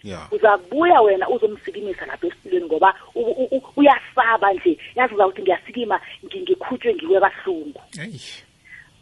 [0.03, 4.79] Yeah uzabuya wena uzomsikimisa lapha esitulweni ngoba u- u- u- uyasaba nje.
[4.95, 8.19] Yazi uzawuthi ngiyasikima ngi- ngikhutshwe ngiwe kahlungu hey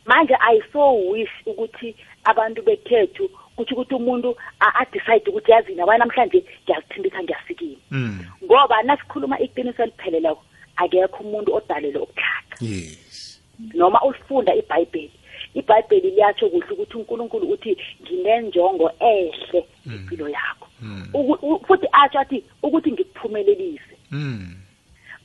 [0.07, 1.95] manje i so wish ukuthi
[2.25, 8.19] abantu bekhethu kuthi ukuthi umuntu a- adecide ukuthi yazi nawa namhlanje ngiyazithindisa ngiyasikima mm.
[8.45, 10.43] Ngoba nasikhuluma iqiniso elipheleleko
[10.77, 13.41] akekho umuntu odalelwe ukuthaka yes.
[13.75, 15.13] Noma ulifunda ibhayibheli
[15.55, 20.69] ibhayibheli liyatsho kuhle ukuthi unkulunkulu uthi nginenjongo ehle impilo yakho.
[20.83, 21.07] Mm.
[21.67, 23.97] Futhi atsho athi ukuthi ngikuphumelelise.
[24.11, 24.57] Mm.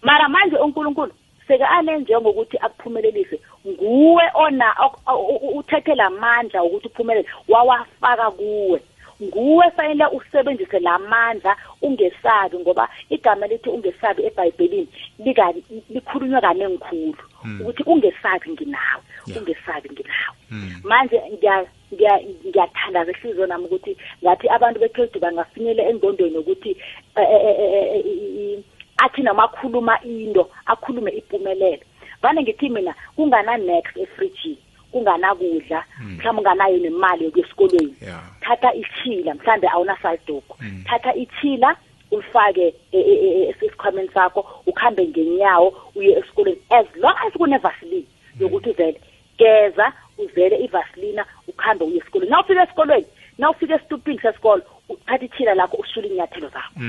[0.01, 1.13] Mara manje unkulunkulu
[1.47, 3.39] seke anenjengo ukuthi akuphumelelise.
[3.67, 8.81] Nguwe ona ok- u- u- uthethe lamandla ukuthi uphumelele wawafaka kuwe.
[9.23, 14.87] Nguwe fanele usebenzise lamandla ungesabi ngoba igama lithi ungesabi eBhayibhelini
[15.19, 15.53] lika
[15.89, 17.17] likhulunywa kanengikhulu.
[17.61, 19.41] Ukuthi ungesabi nginawe Yeah.
[19.41, 20.35] ungesabi nginawe.
[20.51, 20.71] Mm.
[20.83, 26.71] manje ngiya- ngiya- ngiyathandaza ihliziyo nami ukuthi ngathi abantu bekhedu bangafinyela engqondweni ukuthi
[27.15, 28.63] eh, eh, eh, eh, i- i-
[28.97, 31.83] athi noma akhuluma into akhulume impumelelo
[32.21, 34.57] vane ngithi mina kungana-next efrijini
[34.91, 38.21] kunganakudla mhlawumbe unganayo nemali yokuya esikolweni Yeah.
[38.41, 40.83] thatha ichila mhlambe awunasalidoko Mm.
[40.87, 41.75] thatha ichila
[42.11, 46.61] ulifake e- e- e- esikhwameni sakho ukuhambe ngenyawo uye esikolweni.
[46.69, 48.05] As long as kunevaseline
[48.39, 49.01] yokuthi uzele
[49.37, 52.31] geza uzele ivaselina ukuhambe uye esikolweni.
[52.31, 53.05] Na ufika esikolweni
[53.37, 56.79] na ufika esitupini sesikolo uthatha ichila lakho usule inyathelo zakho.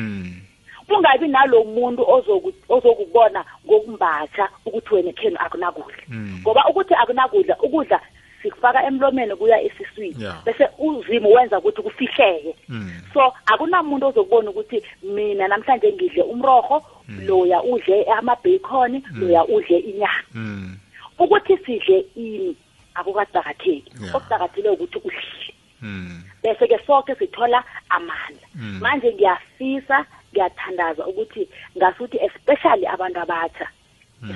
[0.89, 0.95] Mm.
[0.95, 6.41] kungabi nalo muntu ozoku- ozokubona ngokumbatha ukuthi wena ekhenu akunakudla Mm.
[6.43, 8.01] ngoba ukuthi akunakudla ukudla
[8.43, 10.45] sikufaka emlomeni kuya esiswini Yeah.
[10.45, 12.91] bese uzimo wenza ukuthi kufihleke Mm.
[13.15, 16.83] so akunamuntu ozokubona ukuthi mina namhlanje ngidle umroho
[17.27, 20.77] loya udle amabacon loya udle inyama Mm.
[21.19, 22.57] ukuthi sidle ini
[22.95, 24.15] akukaqakatheki Yeah.
[24.15, 26.23] okuqakathile ukuthi udlile Mm.
[26.43, 28.79] bese ke sonke sithola amandla Mm.
[28.81, 33.67] manje ngiyafisa ngiyathandaza ukuthi ngasuthi especially abantu abatsha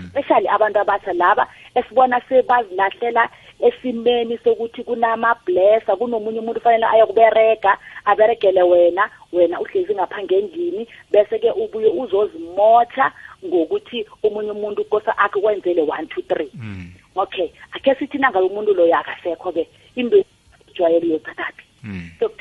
[0.06, 3.28] especially abantu abatsha laba esibona sebazilahlela
[3.60, 11.88] esimeni sokuthi kunama-blessa kunomunye umuntu ufanele ayokubereka aberegele wena wena uhlezi ngapha ngendlini bese-ke ubuye
[11.88, 13.12] uzozimotha
[13.44, 16.92] ngokuthi omunye umuntu kosa akukwenzele one two three Mm.
[17.16, 19.66] okay akhe sithi nangabe umuntu loyo akasekho-ke
[19.96, 20.24] into
[20.70, 21.51] ijwayele iyothathaphi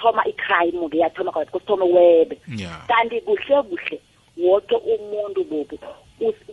[0.02, 0.08] Mm.
[0.08, 2.88] sokuthoma i-crime-ke yathoma kwathi kusithoma uwebe Yeah.
[2.88, 4.00] kanti kuhle kuhle
[4.38, 5.80] wonke umuntu bobu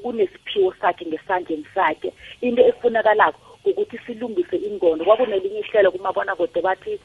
[0.02, 7.00] kunesiphiwo sakhe ngesandleni sakhe into efunakalako ukuthi silungise ingqondo kwakunelinye ihlelo kumabona kude bathi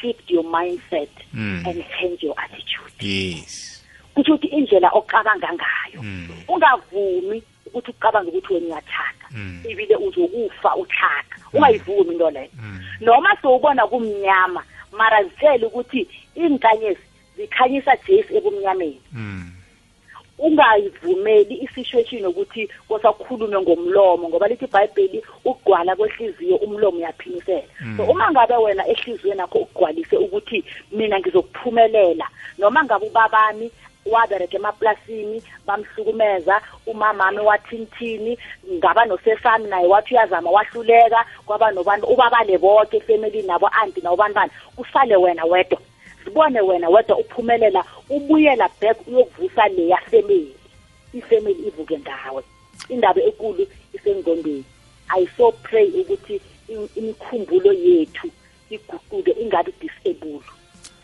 [0.00, 1.62] shift your mindset Mm.
[1.66, 3.84] and change your attitude Yes.
[4.14, 6.28] kusho ukuthi indlela ocabanga ngayo Mm.
[6.48, 9.62] ungavumi ukuthi ucabange ukuthi wena uyathaka Mm.
[9.68, 12.80] ibile uzokufa uthaka ungayivumi into leyo Mm.
[13.00, 17.00] noma sowubona kumnyama mara zitshele ukuthi iinkanyezi
[17.36, 19.00] zikhanyisa jesu ebumnyameni.
[19.12, 19.52] Mm.
[20.38, 27.68] ungayivumeli isituation yokuthi kosakhulume ngomlomo ngoba lithi ibhayibheli ukugcwala kwehliziyo umlomo uyaphimisela.
[27.96, 32.26] So uma ngabe wena ehliziyweni nakho ugcwalise ukuthi mina ngizokuphumelela
[32.58, 33.70] noma ngabe ubabami
[34.06, 38.38] wabereka emaplasini bamhlukumeza umamami wathinthini
[38.72, 44.34] ngaba nosesami naye wathi uyazama wahluleka kwaba nobantu ubabale bonke efemelini nabo anti nabo bani
[44.34, 45.78] bani usale wena wedwa
[46.24, 50.54] sibone wena wedwa uphumelela ubuyela back uyokuvusa leya family.
[51.14, 52.42] Ifamily ivuke ngawe
[52.88, 54.64] indaba enkulu isengqondweni.
[55.10, 58.30] I so pray ukuthi im- imikhumbulo yethu
[58.70, 60.40] iguquke ingabi disable.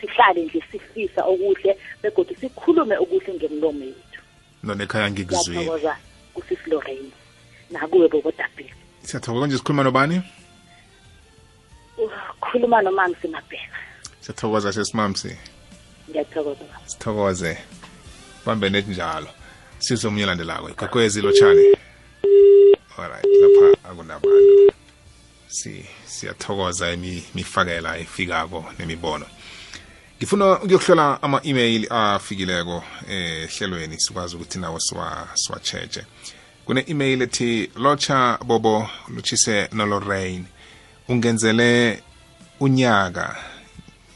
[0.00, 4.20] Sihlale nje sifisa okuhle begodwa sikhulume okuhle ngemlomo yethu
[4.62, 5.60] None ekhaya ngikuzwile.
[5.60, 5.96] ngiyathokoza
[6.34, 7.10] kusisi Lorraine
[7.70, 10.22] nakuwe bobodabhile Siyathokoza nje sikhuluma nobani?
[12.40, 13.76] khuluma nomami simabheka
[14.20, 15.36] Siyathokoza sesimamsi.
[16.10, 17.58] ngiyathokoza Sithokoze.
[18.46, 19.28] Bambe net njalo.
[19.78, 20.70] Sizwe omunye landelako.
[20.70, 21.64] Igagwezi lotshani.
[22.98, 24.72] Alright, lapha akunabantu.
[25.48, 29.26] Si siyathokoza imi mifakela efikako nemibono.
[30.18, 36.04] Ngifuna ukuyohlola ama-email afikileko ehlelweni sikwazi ukuthi nawo siwa siwacheche.
[36.64, 40.44] Kune email ethi locha bobo luchise nolorain
[41.08, 42.02] ungenzele
[42.60, 43.36] unyaka.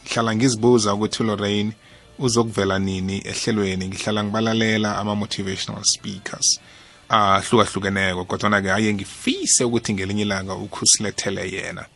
[0.04, 1.72] Ngihlala ngizibuza ukuthi uLorraine
[2.18, 3.88] uzokuvela nini ehlelweni?
[3.88, 6.60] Ngihlala ngibalalela ama-motivational speakers
[7.08, 11.86] ahlukahlukeneko kodwana-ke haye ngifise ukuthi ngelinye ilanga ukhusilethele yena.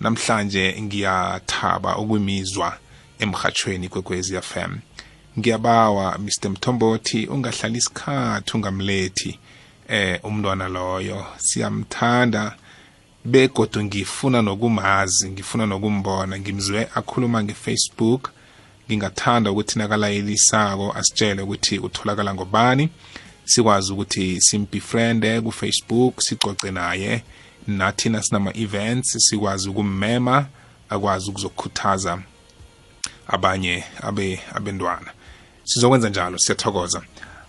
[0.00, 2.78] Namhlanje ngiyathaba ukwimizwa
[3.18, 4.78] emhathweni kwekwezi FM
[5.38, 9.38] ngiyabawa Mr Mthombothi ungahlali isikhathi ungamlethi
[9.88, 11.26] eh umntwana loyo.
[11.36, 12.54] Siyamthanda
[13.24, 16.38] begodu ngifuna nokumazi ngifuna nokumbona.
[16.38, 18.30] Ngimzwe akhuluma ngefacebook.
[18.88, 22.88] Ngingathanda ukuthi nakalayelisako asitshele ukuthi utholakala ngobani.
[23.44, 27.22] Sikwazi ukuthi simbefriende kufacebook sicoce naye.
[27.66, 30.46] Nathi nasinama-events sikwazi ukummema
[30.90, 32.22] akwazi ukuzokhuthaza
[33.28, 35.10] abanye abe abentwana
[35.64, 37.02] sizokwenza njalo siyathokoza.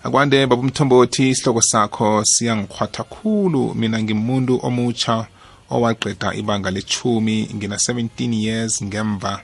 [0.03, 3.73] Akwande baba umthombothi isihloko sakho siyangikhwatha khulu.
[3.75, 5.27] Mina ngimuntu omutsha
[5.69, 8.83] owaqeda ibanga lechumi ngina 17 years.
[8.83, 9.41] Ngemva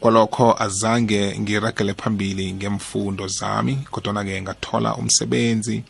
[0.00, 5.82] kwalokho azange ngiragele phambili ngemfundo zami kodwana-ke ngathola umsebenzi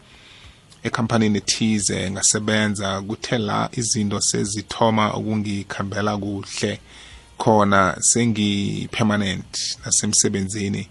[0.82, 6.80] ekhampanini thize ngasebenza kuthe la izinto sezithoma ukungikhambela kuhle.
[7.44, 10.88] Khona sengi-permanent nasemsebenzini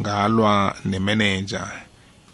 [0.00, 1.68] ngalwa nemanager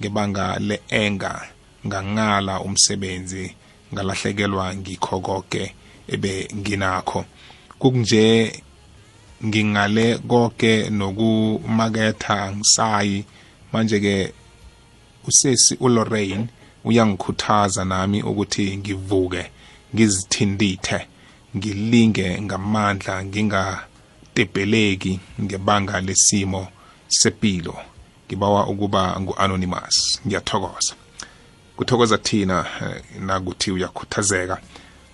[0.00, 1.48] ngebanga le-enga
[1.86, 3.54] ngangala umsebenzi
[3.92, 5.74] ngalahlekelwa ngikho konke
[6.08, 7.24] ebe nginakho.
[7.78, 8.24] Kukunje
[9.46, 13.24] ngingale konke nokumaketha ngisayi
[13.72, 14.32] manje-ke
[15.28, 16.46] usesi uLorraine
[16.84, 19.42] uyangikhuthaza nami ukuthi ngivuke
[19.94, 21.09] ngizithindithe.
[21.56, 26.68] Ngilinge ngamandla ngingatebeleki ngebanga lesimo
[27.08, 27.76] sepilo.
[28.26, 30.20] Ngibawa ukuba ngu-anonymous.
[30.26, 30.94] Ngiyathokoza.
[31.76, 34.58] Kuthokoza thina eh, nakuthi uyakhuthazeka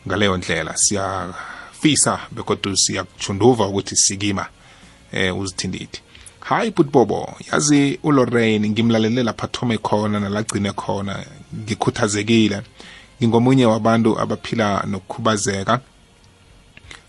[0.07, 0.77] ngaleyo ndlela.
[0.77, 4.47] Siyafisa bekodwa siyakuchunduva ukuthi sikima
[5.13, 6.01] eh uzithindidi
[6.49, 11.25] hayi butbobo yazi uLorraine ngimlalele lapha thome khona nalagcine khona.
[11.57, 12.63] Ngikhuthazekile.
[13.21, 15.81] Ngingomunye wabantu abaphila nokukhubazeka.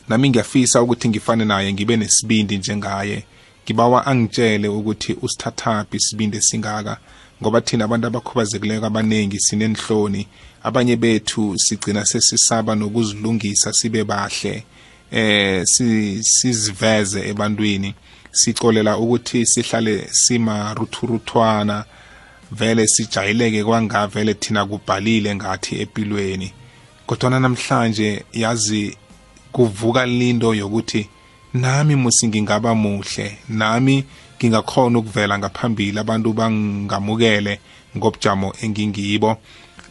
[0.07, 3.23] Nami ngiyafisa ukuthi ngifane naye ngibe nesibindi njengaye.
[3.65, 6.97] Ngibawa angitshele ukuthi usithathaphi isibindi esingaka
[7.41, 10.27] ngoba thina abantu abakhubazekileko abaningi sinenhloni.
[10.63, 14.63] Abanye bethu sigcina sesisaba nokuzilungisa sibe bahle
[15.11, 17.93] eh si- siziveze ebantwini.
[18.31, 21.85] Sicolela ukuthi sihlale simaruthuruthwana
[22.51, 26.53] vele sijayeleke kwanga vele thina kubhalile ngathi empilweni
[27.07, 28.97] kodwa namhlanje yazi
[29.51, 31.09] kuvuka lindo yokuthi
[31.53, 34.03] nami musi ngingaba muhle nami
[34.37, 37.59] ngingakhona ukuvela ngaphambili abantu bangamukele
[37.97, 39.37] ngobujamo engingibo.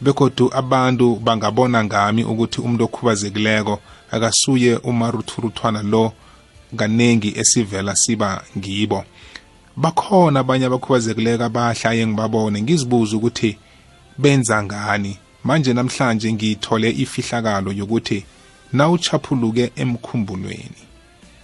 [0.01, 3.79] Begodu abantu bangabona ngami ukuthi umuntu okhubazekileko
[4.11, 6.13] akasuye umaruthuruthwana lo
[6.75, 9.03] kanengi esivela siba ngibo.
[9.75, 13.57] Bakhona abanye abakhubazekileko abahlaye ngibabone ngizibuza ukuthi
[14.17, 15.17] benza ngani?
[15.43, 18.25] Manje namhlanje ngithole ifihlakalo yokuthi
[18.73, 20.81] nawuchaphuluke emkhumbulweni.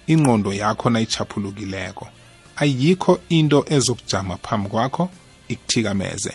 [0.08, 2.08] Ingqondo yakho nayichaphulukileko.
[2.56, 5.10] Ayikho into ezokujama phambi kwakho
[5.48, 6.34] ikuthikameze.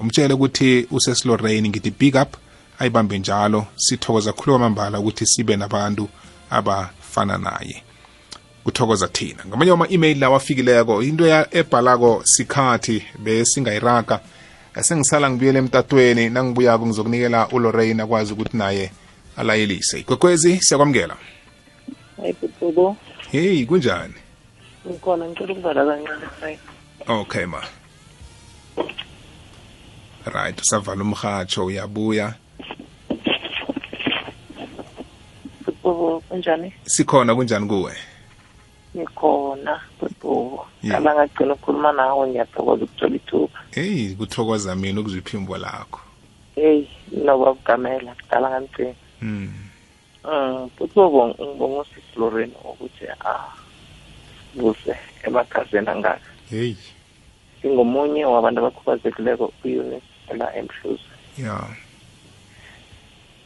[0.00, 2.36] Umtshele ukuthi usesilorraine ngithi big up.
[2.78, 3.66] Ayibambe njalo.
[3.76, 6.08] Sithokoza khulu kwamambala ukuthi sibe nabantu
[6.50, 7.82] abafana naye.
[8.64, 9.44] Kuthokoza thina.
[9.46, 14.20] Ngamanye ama-email lawo afikileko into ya- ebhalako sikhathi besingayiraga.
[14.80, 18.90] Sengisala ngibuyele emtatweni nangibuyako ngizokunikela ulorraine akwazi ukuthi naye
[19.36, 21.16] alayelise igwekwezi siyakwamukela.
[22.16, 22.96] Hayi bhutubo
[23.32, 24.14] heyi kunjani?
[24.86, 26.58] Ngikhona ngicela ukuvala kancane hayi.
[27.08, 27.62] Okay ma.
[30.24, 32.34] Right usavala umhatsho uyabuya.
[35.64, 36.72] Bhutubo kunjani?
[36.84, 37.92] Sikhona kunjani kuwe?
[38.96, 41.02] Ngikhona bhutubo Yeah.
[41.02, 43.58] kala ngagcina ukukhuluma nawe ngiyathokoza ukuthola ithuba.
[43.70, 46.00] Heyi kuthokoza mina ukuzwa iphimbo lakho.
[46.54, 46.88] Heyi
[47.24, 48.94] noba kugamela kudala ngangigcina mm.
[50.24, 53.48] Um bhutubo ngibonga usisi loren ukuthi ah
[54.54, 54.94] buse
[55.24, 56.30] emakhazeni angaka.
[56.50, 56.76] Heyi
[57.60, 61.08] singomunye wabantu abakhubazekileko kwi-unit ela emhluzi
[61.38, 61.56] ya.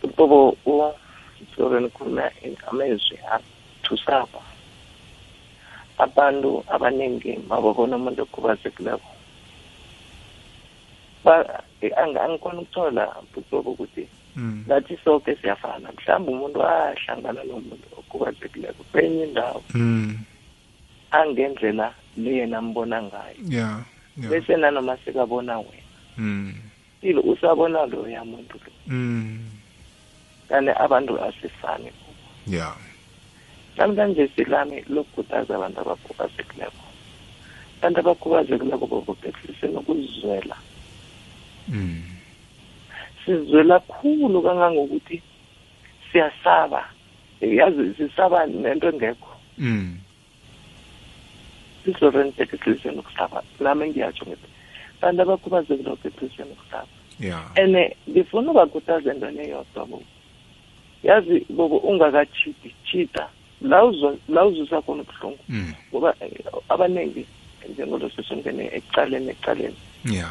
[0.03, 2.31] Bhutubo usisi loren ukhuluma
[2.70, 4.41] amezwi athusaba
[5.99, 9.11] abantu abaningi mababona umuntu okhubazekileko.
[11.24, 13.05] Ba- eh, angi- angikhona ukuthola
[13.35, 14.09] bhutobo ukuthi
[14.39, 14.64] mm.
[14.66, 20.18] ngathi sonke siyafana mhlawumbe umuntu ahlangana nomuntu okhubazekileko kwenye indawo Mm.
[21.11, 23.82] angendlela le yena ambona ngayo ya
[24.22, 26.55] ya bese nanoma sekabona wena mm.
[27.01, 29.45] silo usabona loya muntu lo Mm.
[30.49, 31.93] kanti abantu asifani
[32.47, 32.72] ya
[33.76, 36.84] namhlanje silami lokukhuthaza abantu abakhubazekileko
[37.78, 40.57] abantu abakhubazekileko bobokehlise nokuzizwela
[41.68, 42.18] mm.
[43.29, 45.22] Sizwela khulu kangangokuthi
[46.12, 46.85] siyasaba.
[47.41, 49.29] Yazi sisaba nento engekho.
[49.59, 49.99] Mm.
[51.85, 54.49] sizoren bekehlise nokusaba nami ngiyatsho ngithi
[55.01, 56.89] abantu abakhubazekile bekehlise nokusaba
[57.20, 57.39] ya.
[57.57, 57.76] And
[58.11, 60.03] ngifuna ubakhuthaza entweni eyodwa bo.
[61.03, 63.29] Yazi bobo ungakachiti chita
[63.62, 65.39] la uzwa- la uzwisa khona ubuhlungu.
[65.49, 65.74] Mm.
[65.91, 66.31] ngoba eh,
[66.68, 67.26] abaningi
[67.68, 69.76] njengolo sesongene ecaleni ecaleni.
[70.05, 70.29] Ya.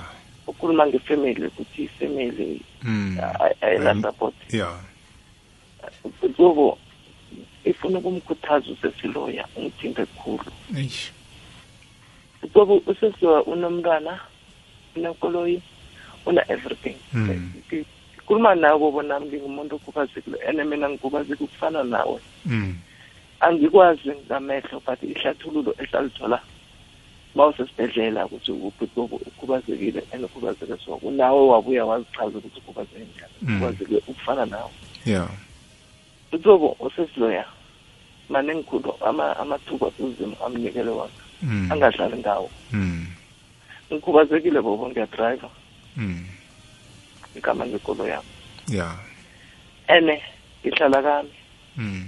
[0.48, 3.18] Ukhuluma ngefamily ukuthi ifamily mm.
[3.62, 4.68] ayina-support ya
[6.38, 6.78] bobo
[7.66, 11.12] ifuna ukumkhuthaza usesiloya umthinte khulu Eish.
[12.54, 14.20] bobo usesiloya unomntwana
[14.96, 15.62] unenkoloyi
[16.26, 17.54] una-everything Mm.
[18.28, 22.76] khuluma nawe bobo nami ngingumuntu okhubazekile and mina ngikhubazeke ukufana nawe Mm.
[23.40, 26.40] angikwazi ngamehlo but ihlathululo esalithola
[27.38, 33.56] ma usesibhedlela ukuthi ubhutobo ukhubazekile and ukhubazeke so nawe wabuya wazichaza ukuthi ukhubazeke njani Mm.
[33.56, 34.72] ukhubazekile ukufana nawe
[35.06, 35.30] ya
[36.32, 37.46] bhutobo usesiloya
[38.30, 41.12] maningi khulu ama- amathuba uzimo amnikele wona
[41.42, 41.72] Mm.
[41.72, 43.06] angadlali ngawo Mm.
[43.94, 45.50] ngikhubazekile bobo ngiyadrayiva
[45.98, 46.26] Mm.
[47.36, 48.28] igama ngekolo yami
[48.68, 48.96] Yeah.
[49.88, 50.22] ene
[50.66, 51.30] ngihlala kami
[51.78, 52.08] Mm.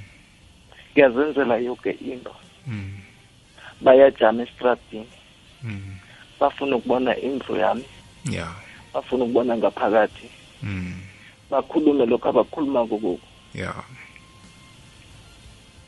[0.91, 2.35] ngiyazenzela yoke into
[2.67, 2.97] Mm.
[3.81, 5.07] bayajama estradini
[5.63, 5.95] Mm.
[6.39, 7.83] bafuna ukubona indlu yami
[8.31, 8.55] Yeah.
[8.93, 10.27] bafuna ukubona ngaphakathi
[10.63, 10.93] Mm.
[11.49, 13.19] bakhulume lokhu abakhuluma kukuko
[13.53, 13.83] Yeah.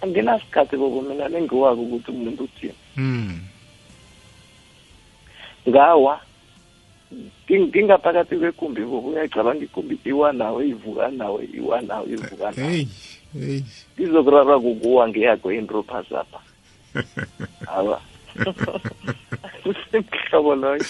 [0.02, 3.40] anginasikhathi bobo mina nengiwako ukuthi umuntu uthini Mm.
[5.70, 6.20] ngawa
[7.48, 12.88] Nging- ngingaphakathi kwegumbi bobo uyacabanga igumbi iwa nawe ivuka nawe iwa nawe ivuka nawe Hey.
[13.36, 13.62] Hey.
[14.00, 16.40] ngizokurara kukuwa ngiyakho indropha zapha
[17.76, 18.02] awa
[19.94, 20.84] mhlobo loyo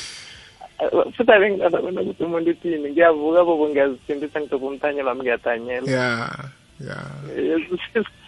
[1.18, 6.30] futhi abe nginazabona ukuthi umuntu uthini ngiyavuka bobo ngiyazithembisa ngidobha umthanyelo wami ngiyathanyela Yeah.
[6.82, 7.58] Yeah.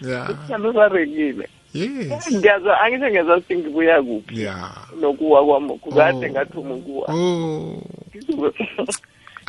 [0.00, 0.30] Yeah.
[0.60, 2.30] ngiyararekile Yes.
[2.34, 4.70] ngiyazwa angisho ngiyazwa ukuthi ngibuya kuphi Yeah.
[5.00, 6.30] nokuwa kwami kukade Oh.
[6.30, 7.82] ngathuma ukuwa Oh.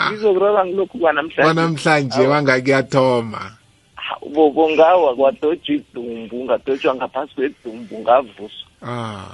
[0.10, 3.52] ngizokurara ngilokhu kwanamhlanje Kwanamhlanje wangakuyathoma.
[4.34, 8.65] bobo ngawa kwadojwa idumbu ngadojwa ngaphasi kwedumbu ngavuswa Ah.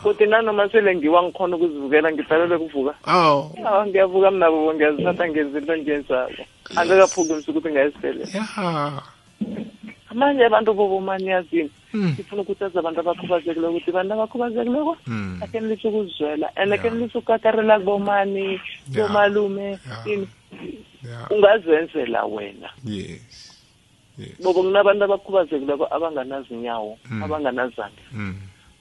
[0.03, 5.77] Kodwa nanoma sele ngiwa ngikhona ukuzivukela ngidalelwe kuvuka awa ngiyavuka mina bobo ngiyazithatha ngenza into
[5.77, 6.43] ngenzako
[6.75, 9.03] angakaphuki msuku ukuthi ngayesibhedlela Yeah.
[10.13, 12.13] manje abantu bobo mani yazini Mm.
[12.15, 14.97] sifuna ukukhuthaza abantu abakhubazekileko ukuthi bantu abakhubazekileko?
[15.07, 15.39] Mm.
[15.43, 16.79] akenelisa ukuzwela and Yeah.
[16.79, 20.27] akenelisa ukukatarela kubomani bomalume ini
[21.29, 22.69] ungazenzela wena.
[24.43, 27.23] Bobo kunabantu abakhubazekileko abanganazi inyawo Mm.
[27.23, 28.03] abanganazandla.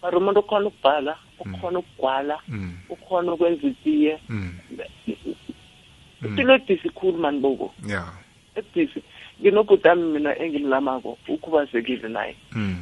[0.02, 2.72] Mara umuntu ukhona ukubhala ukhona ukugwala Mm.
[2.88, 4.52] ukhona ukwenza itiye Mm.
[5.06, 6.32] Mm.
[6.32, 8.12] ipilo edisi khulu mani bobo Yeah.
[8.54, 9.02] edisi
[9.40, 12.76] nginobhutami mina engimlamako ukhubazekile naye Mm.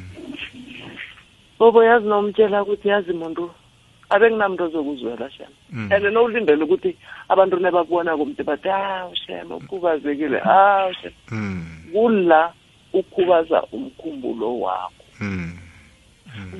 [1.59, 3.51] bobo yazi nomtshela ukuthi yazi muntu
[4.09, 5.91] abe nginamntu ozokuzwela shema Mm.
[5.91, 6.97] and nowulindele ukuthi
[7.29, 11.65] abantu nebakubona kumntu bathi hawu shema ukhubazekile hawu shema Mm.
[11.93, 12.53] kula
[12.93, 15.53] ukhubaza umkhumbulo wakho Mm.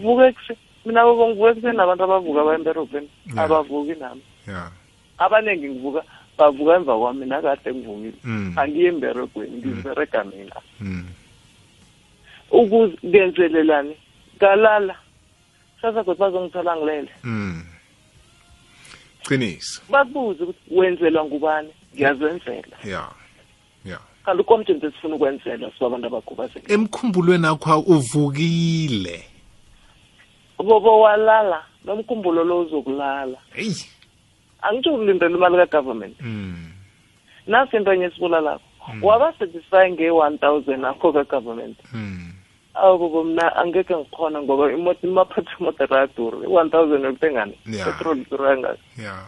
[0.01, 0.53] Vuka ekuse
[0.85, 3.39] mina bobo ngivuka ekuseni nabantu abavuka bayemberobheni Yeah.
[3.45, 4.21] abavuki nami
[5.17, 6.01] abaningi ngivuka
[6.37, 8.53] bavuka emva kwami mina kade ngivukile Mm.
[8.57, 11.05] angiye emberegweni ngiziberega mina Mm.
[12.51, 13.95] ukuzenzelelani
[14.37, 14.95] ngalala
[15.81, 17.11] sasa kodwa bazongithola ngilele.
[19.27, 19.81] Qiniso.
[19.89, 23.11] bakubuze ukuthi wenzelwa ngubani ngiyazenzela Yeah.
[23.85, 24.01] Yeah.
[24.25, 29.25] kanti komtshento esifuna ukwenzela sibabantu abakhubazekile Emkhumbulweni akho uvukile.
[30.63, 33.73] Bobo walala nomkhumbulo lo uzokulala Hey.
[34.61, 36.71] angitsho ukulindela imali kagovernment Mm.
[37.47, 38.61] nasi into enye esibulalakho
[39.01, 42.33] waba satisfy nge-one thousand akho kagovernment Mm.
[42.73, 47.85] awu bobo mna angeke ngikhona ngoba imoto imaphatha imotero ayaduri i-one thousand yokuthengani Yeah.
[47.87, 49.25] petrol durangasi Yeah.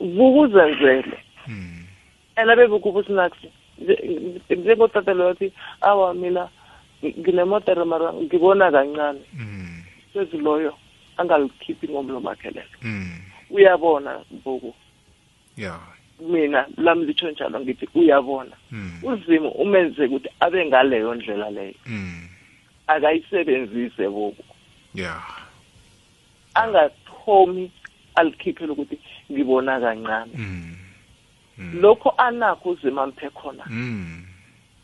[0.00, 1.18] vuka uzenzele
[1.48, 1.84] Mm.
[2.36, 3.48] and abebukuba usinaksi
[4.50, 6.48] njengotatelo wathi awa mina
[7.04, 9.77] nginemotero mara ngibona kancane Mm.
[10.18, 10.74] Sezi loyo
[11.16, 13.18] angalikhiphi ngomlomo akhe lelo Mm.
[13.50, 14.74] uyabona mbuku.
[15.56, 15.80] Yeah.
[16.20, 18.56] mina lami litsho njalo ngithi uyabona.
[18.70, 18.98] Mm.
[19.02, 21.74] uzimo umenze ukuthi abe ngaleyo ndlela leyo.
[21.86, 22.28] Mm.
[22.86, 24.44] akayisebenzise boku
[24.94, 25.22] Yeah.
[26.54, 27.70] angathomi
[28.14, 28.98] alikhiphele ukuthi
[29.32, 30.32] ngibona kancane.
[31.80, 33.64] Lokho anakho uzima mphe khona.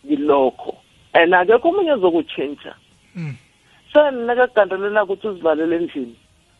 [0.07, 0.76] Ngilokho.
[1.12, 2.74] And akekho omunye ozokutshintsha
[3.95, 4.26] Mm.
[4.26, 6.16] senakagandelela ukuthi uzivalele endlini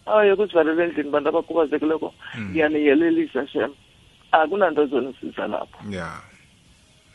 [0.07, 2.51] awaye ukuzivalela endlini bantu abakhubazekileko Mm.
[2.51, 3.73] ngiyaniyelelisa shem
[4.33, 6.23] akunanto ezonisiza lapho Yeah.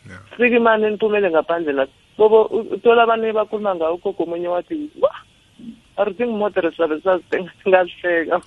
[0.09, 0.21] Yeah.
[0.37, 5.11] fika imali eniphumele ngaphandle lapho bobo u- uthola abantu bakhuluma ngawo ugogo omunye wathi wa
[5.97, 8.35] arithi ngimotere sabe sazitenga ngahleka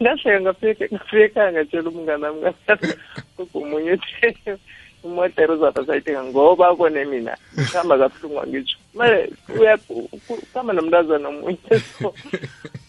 [0.00, 2.94] ngahleka ngafika ngafika ekhaya ngatshela umngane wami ngathi
[5.04, 9.32] ugogo omunye uthi imotere uzapha sayithenga ngoba kone mina kuhamba kabuhlungu angitsho manje
[10.10, 11.58] ukuhamba nomntazana omunye
[11.98, 12.14] so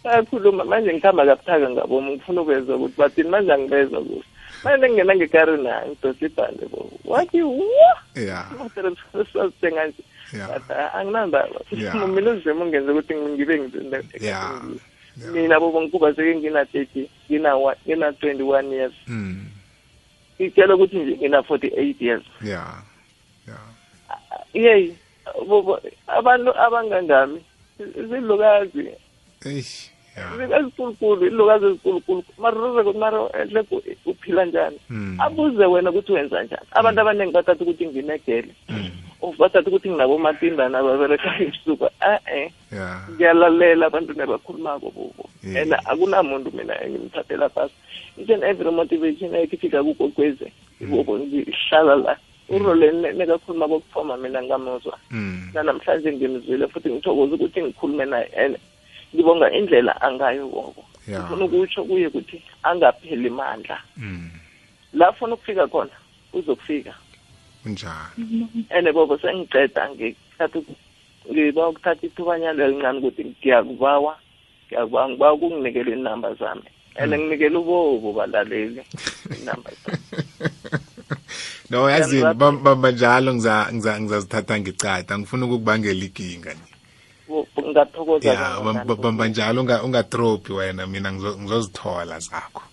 [0.04, 4.24] bayakhuluma manje ngikhamba kabuthaka ngabo ngifuna ukubeza ukuthi bathini manje angibeza kuhle
[4.64, 8.46] manje ngingena ngekari nayo ngidosa ibhande bo wathi wa Yeah.
[8.56, 8.90] imotere
[9.34, 10.04] sazithenga nje
[10.34, 10.48] Yeah.
[10.50, 12.08] Ngathi, "Ah, anginandaba Yeah.
[12.16, 14.62] mina uzima ungenze ukuthi ngibe ngibe Yeah.
[15.18, 15.34] Yeah.
[15.34, 19.46] mina bobo ngikubazeke ngina thirty ngina one- ngina twenty one years Mm.
[20.42, 22.82] Ngitshela ukuthi nje ngina forty eight years Yeah.
[23.48, 24.90] Yeah.
[25.48, 27.42] bobo abantu abangangami
[28.10, 28.90] zilukazi
[29.44, 29.64] Hey.
[30.18, 30.60] Yeah.
[30.60, 32.24] ezikulukulu ilukazi ezikulukulu
[33.40, 33.64] enhle
[34.06, 35.18] uphila njani Mm.
[35.22, 38.54] abuze wena ukuthi wenza njani abantu abaningi bathatha ukuthi nginegele
[39.24, 39.34] Mm.
[39.38, 45.62] bathatha ukuthi nginabomatindana ababerekayo ebusuku a-e ya ngiyalalela abantu nebakhulumako bobo Yeah.
[45.64, 47.74] and akunamuntu mina engimthathela phasi
[48.18, 50.52] each and every motivation ekifika kugokwezi
[50.82, 52.18] ibobo ngihlala la
[52.50, 55.50] urole nekakhuluma kokuthoma mina ngamuzwa Mm.
[55.54, 58.58] nanamhlanje ngimzwile futhi ngithokoza ukuthi ngikhulume naye and
[59.16, 61.20] ngibonga indlela angayo bobo Ya.
[61.20, 64.30] ngifuna ukutsho kuye ukuthi angapheli mandla Mm.
[64.94, 65.96] la afuna ukufika khona
[66.34, 66.94] uzokufika
[67.64, 68.68] kunjani?
[68.70, 70.60] And bobo sengiceda ngithatha
[71.32, 74.14] ngiba ukuthatha ithubanyana elincane ukuthi ngiyakubawa
[74.68, 76.68] ngiyakubawa ngibawa ukunginikela inamba zami.
[76.96, 78.82] And nginikela ubobo balaleli
[79.42, 80.04] inamba zami.
[81.70, 85.18] No yazini Ngiyazibapha- bam- bamba njalo ngiza- ngiza- ngizazithatha ngicada.
[85.20, 86.72] Ngifuna ukukubangela ikinga nje.
[87.28, 92.64] Bo- ngathokoza ya kangangani, bam- bam- bamba njalo unga- ungadropi wena mina ngizo- ngizozithola zakho.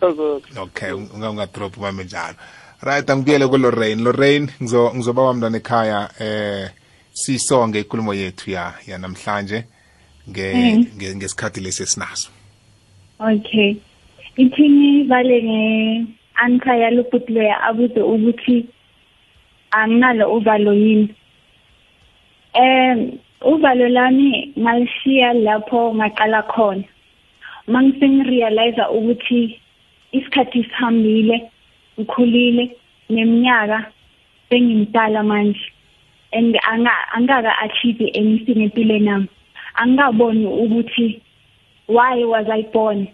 [0.00, 0.60] Thokoza.
[0.62, 2.34] okay unga ungadrop bambe njalo.
[2.82, 6.70] Right angibuyele kulorraine lorraine ngizo ngizoba wamntwana ekhaya eh
[7.12, 9.64] sisonge inkulumo yethu ya yanamhlanje
[10.30, 10.52] nge
[10.96, 12.30] nge- ngesikhathi lesi esinaso
[13.18, 13.76] Okay.
[14.36, 18.66] Ithini vale nge anka yaloputloya abuze ukuthi
[19.70, 21.14] anginalo uvalo yini.
[22.54, 22.96] Eh
[23.40, 26.84] uvalo lami ngalishiya lapho ngaqala khona.
[27.66, 29.60] Mangisengirealize ukuthi
[30.12, 31.50] isikhathi sihambile,
[31.98, 32.76] ngikhulile
[33.10, 33.92] neminyaka
[34.48, 35.60] sengimdala manje.
[36.32, 39.28] And anga angaka achieve anything empilweni nami.
[39.78, 41.20] Angaboni ukuthi
[41.86, 43.08] why was I born?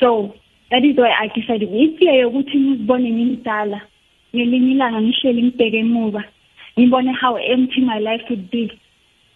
[0.00, 0.34] So
[0.70, 3.80] that is why I decided ifear yokuthi ngizibone ngimdala
[4.34, 6.24] ngelinye ilanga ngihleli ngibheke emuva
[6.78, 8.72] ngibone how empty my life would be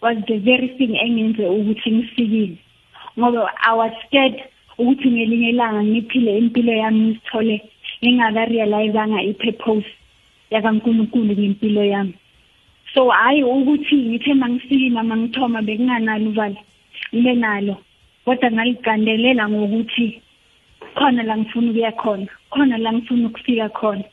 [0.01, 2.57] was the very thing engenze ukuthi ngifikile
[3.19, 4.43] ngoba I was scared
[4.77, 7.19] ukuthi ngelinye ilanga ngiphile impilo yami
[8.01, 9.87] ngizithole ngingaka-realizanga i-purpose
[10.51, 12.13] yakankulunkulu ngempilo yami.
[12.93, 16.57] So hayi ukuthi ngithe mangifikile mangithoma bekunganalo uvalo
[17.13, 17.77] ngibe nalo.
[18.25, 20.21] Kodwa ngaligandelela ngokuthi
[20.95, 24.03] khona la ngifuna ukuya khona khona la ngifuna ukufika khona.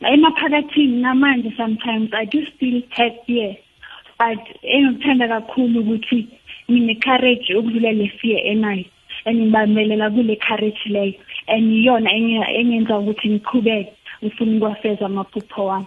[0.00, 3.56] Emaphakathini namanje sometimes i do still have fear
[4.18, 6.28] but engikuthanda kakhulu ukuthi
[6.70, 8.84] ngine-courage ukudlula le fear enayo
[9.26, 11.14] and ngibambelela kule courage leyo.
[11.48, 13.92] And iyona enge- engenza ukuthi ngiqhubeke
[14.24, 15.86] ngifuna ukuwafeza amaphupho wami.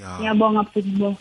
[0.00, 0.18] Ya.
[0.18, 1.16] Ngiyabonga bhukubo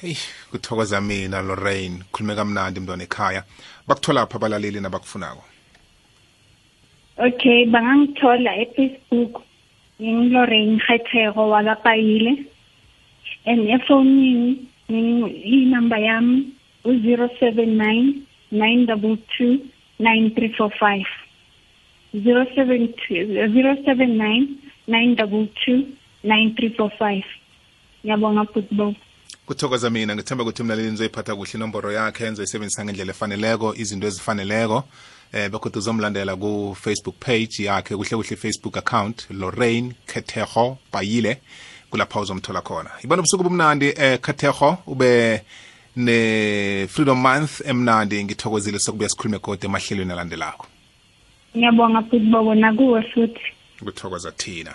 [0.00, 0.14] hey
[0.50, 2.02] kuthokoza mina lorraine.
[2.12, 3.44] Khulume kamnandi mntwana ekhaya.
[3.88, 5.44] Bakuthola pha abalaleli nabakufunako.
[7.18, 9.42] Okay bangangithola e-facebook.
[10.00, 12.44] Ngingilorraine kgethego wakapayile.
[13.46, 16.52] And efonini inamba yami
[16.84, 19.58] u-zero seven nine nine double two
[19.98, 21.06] nine three four five.
[22.12, 25.86] Zero seven two zero seven nine nine double two
[26.22, 27.24] nine three four five.
[28.04, 28.94] Ngiyabonga football.
[29.46, 34.84] Kuthokoza mina ngithemba ukuthi umlaleli nizoyiphatha kuhle inomboro yakhe nizoyisebenzisa ngendlela efaneleko izinto ezifaneleko.
[35.32, 41.40] Eh bekhona uzomlandela ku-facebook page yakhe kuhle kuhle facebook account lorraine kheteho bayile.
[41.90, 42.90] Kulapha uzomthola khona.
[43.04, 45.42] Ibona ubusuku bumnandi eh kheteho ube
[45.96, 48.24] ne-freedom month emnandi.
[48.24, 50.66] Ngithokozile sokubuya sikhulume kodwa emahlelweni alandelako.
[51.56, 53.40] Ngiyabonga football nakuwe futhi.
[53.84, 54.74] Kuthokoza thina.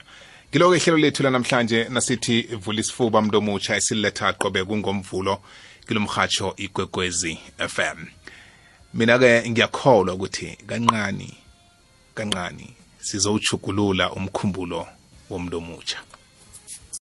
[0.50, 5.42] Ngiloko ihlelo lethu lanamhlanje nasithi vula isifuba mntu omutsha esililetha qobe kungomvulo
[5.88, 7.98] kilomrhatsho igwegwezi fm
[8.94, 11.34] mina-ke ngiyakholwa ukuthi kanqani
[12.16, 12.68] kanqani
[13.00, 14.88] sizowuchugulula umkhumbulo
[15.30, 15.98] womuntu omutsha